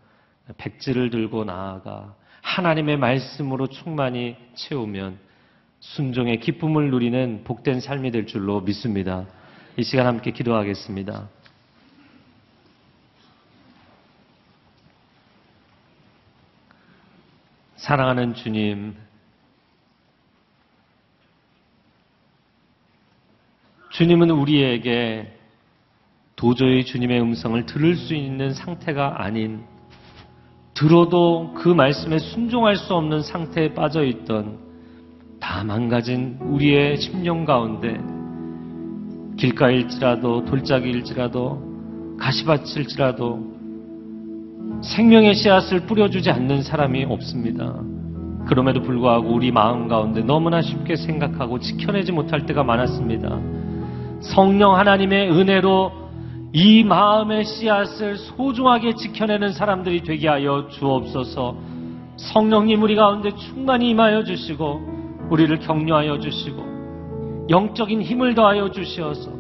백지를 0.58 1.10
들고 1.10 1.44
나아가 1.44 2.14
하나님의 2.42 2.98
말씀으로 2.98 3.68
충만히 3.68 4.36
채우면 4.54 5.18
순종의 5.84 6.40
기쁨을 6.40 6.90
누리는 6.90 7.44
복된 7.44 7.80
삶이 7.80 8.10
될 8.10 8.26
줄로 8.26 8.60
믿습니다. 8.62 9.26
이 9.76 9.82
시간 9.84 10.06
함께 10.06 10.30
기도하겠습니다. 10.30 11.28
사랑하는 17.76 18.34
주님, 18.34 18.96
주님은 23.90 24.30
우리에게 24.30 25.38
도저히 26.34 26.84
주님의 26.84 27.20
음성을 27.20 27.66
들을 27.66 27.94
수 27.94 28.14
있는 28.14 28.54
상태가 28.54 29.22
아닌 29.22 29.64
들어도 30.72 31.52
그 31.54 31.68
말씀에 31.68 32.18
순종할 32.18 32.76
수 32.76 32.94
없는 32.94 33.22
상태에 33.22 33.74
빠져 33.74 34.02
있던 34.02 34.63
다 35.44 35.62
망가진 35.62 36.38
우리의 36.40 36.96
심령 36.96 37.44
가운데 37.44 38.00
길가일지라도 39.36 40.46
돌짝이일지라도 40.46 42.16
가시밭일지라도 42.18 43.52
생명의 44.82 45.34
씨앗을 45.34 45.80
뿌려주지 45.80 46.30
않는 46.30 46.62
사람이 46.62 47.04
없습니다. 47.04 47.74
그럼에도 48.46 48.80
불구하고 48.80 49.34
우리 49.34 49.52
마음 49.52 49.86
가운데 49.86 50.22
너무나 50.22 50.62
쉽게 50.62 50.96
생각하고 50.96 51.58
지켜내지 51.58 52.10
못할 52.10 52.46
때가 52.46 52.64
많았습니다. 52.64 53.38
성령 54.22 54.76
하나님의 54.76 55.30
은혜로 55.30 55.92
이 56.54 56.84
마음의 56.84 57.44
씨앗을 57.44 58.16
소중하게 58.16 58.94
지켜내는 58.94 59.52
사람들이 59.52 60.04
되게 60.04 60.26
하여 60.26 60.68
주옵소서 60.70 61.54
성령님 62.16 62.82
우리 62.82 62.96
가운데 62.96 63.30
충만히 63.36 63.90
임하여 63.90 64.24
주시고 64.24 65.03
우리를 65.30 65.58
격려하여 65.60 66.18
주시고 66.18 67.46
영적인 67.50 68.02
힘을 68.02 68.34
더하여 68.34 68.70
주시어서 68.70 69.32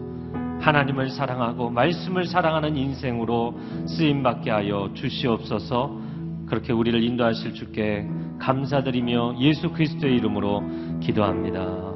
하나님을 0.60 1.10
사랑하고 1.10 1.70
말씀을 1.70 2.26
사랑하는 2.26 2.76
인생으로 2.76 3.54
쓰임 3.86 4.22
받게 4.22 4.50
하여 4.50 4.90
주시옵소서 4.94 5.98
그렇게 6.46 6.72
우리를 6.72 7.02
인도하실 7.02 7.54
주께 7.54 8.06
감사드리며 8.38 9.36
예수 9.40 9.70
그리스도의 9.70 10.16
이름으로 10.16 10.62
기도합니다. 11.00 11.94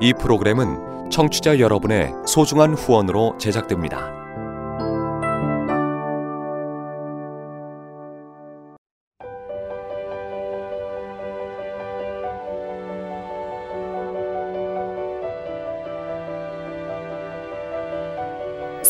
이 0.00 0.12
프로그램은 0.14 1.10
청취자 1.10 1.60
여러분의 1.60 2.12
소중한 2.26 2.74
후원으로 2.74 3.36
제작됩니다. 3.38 4.21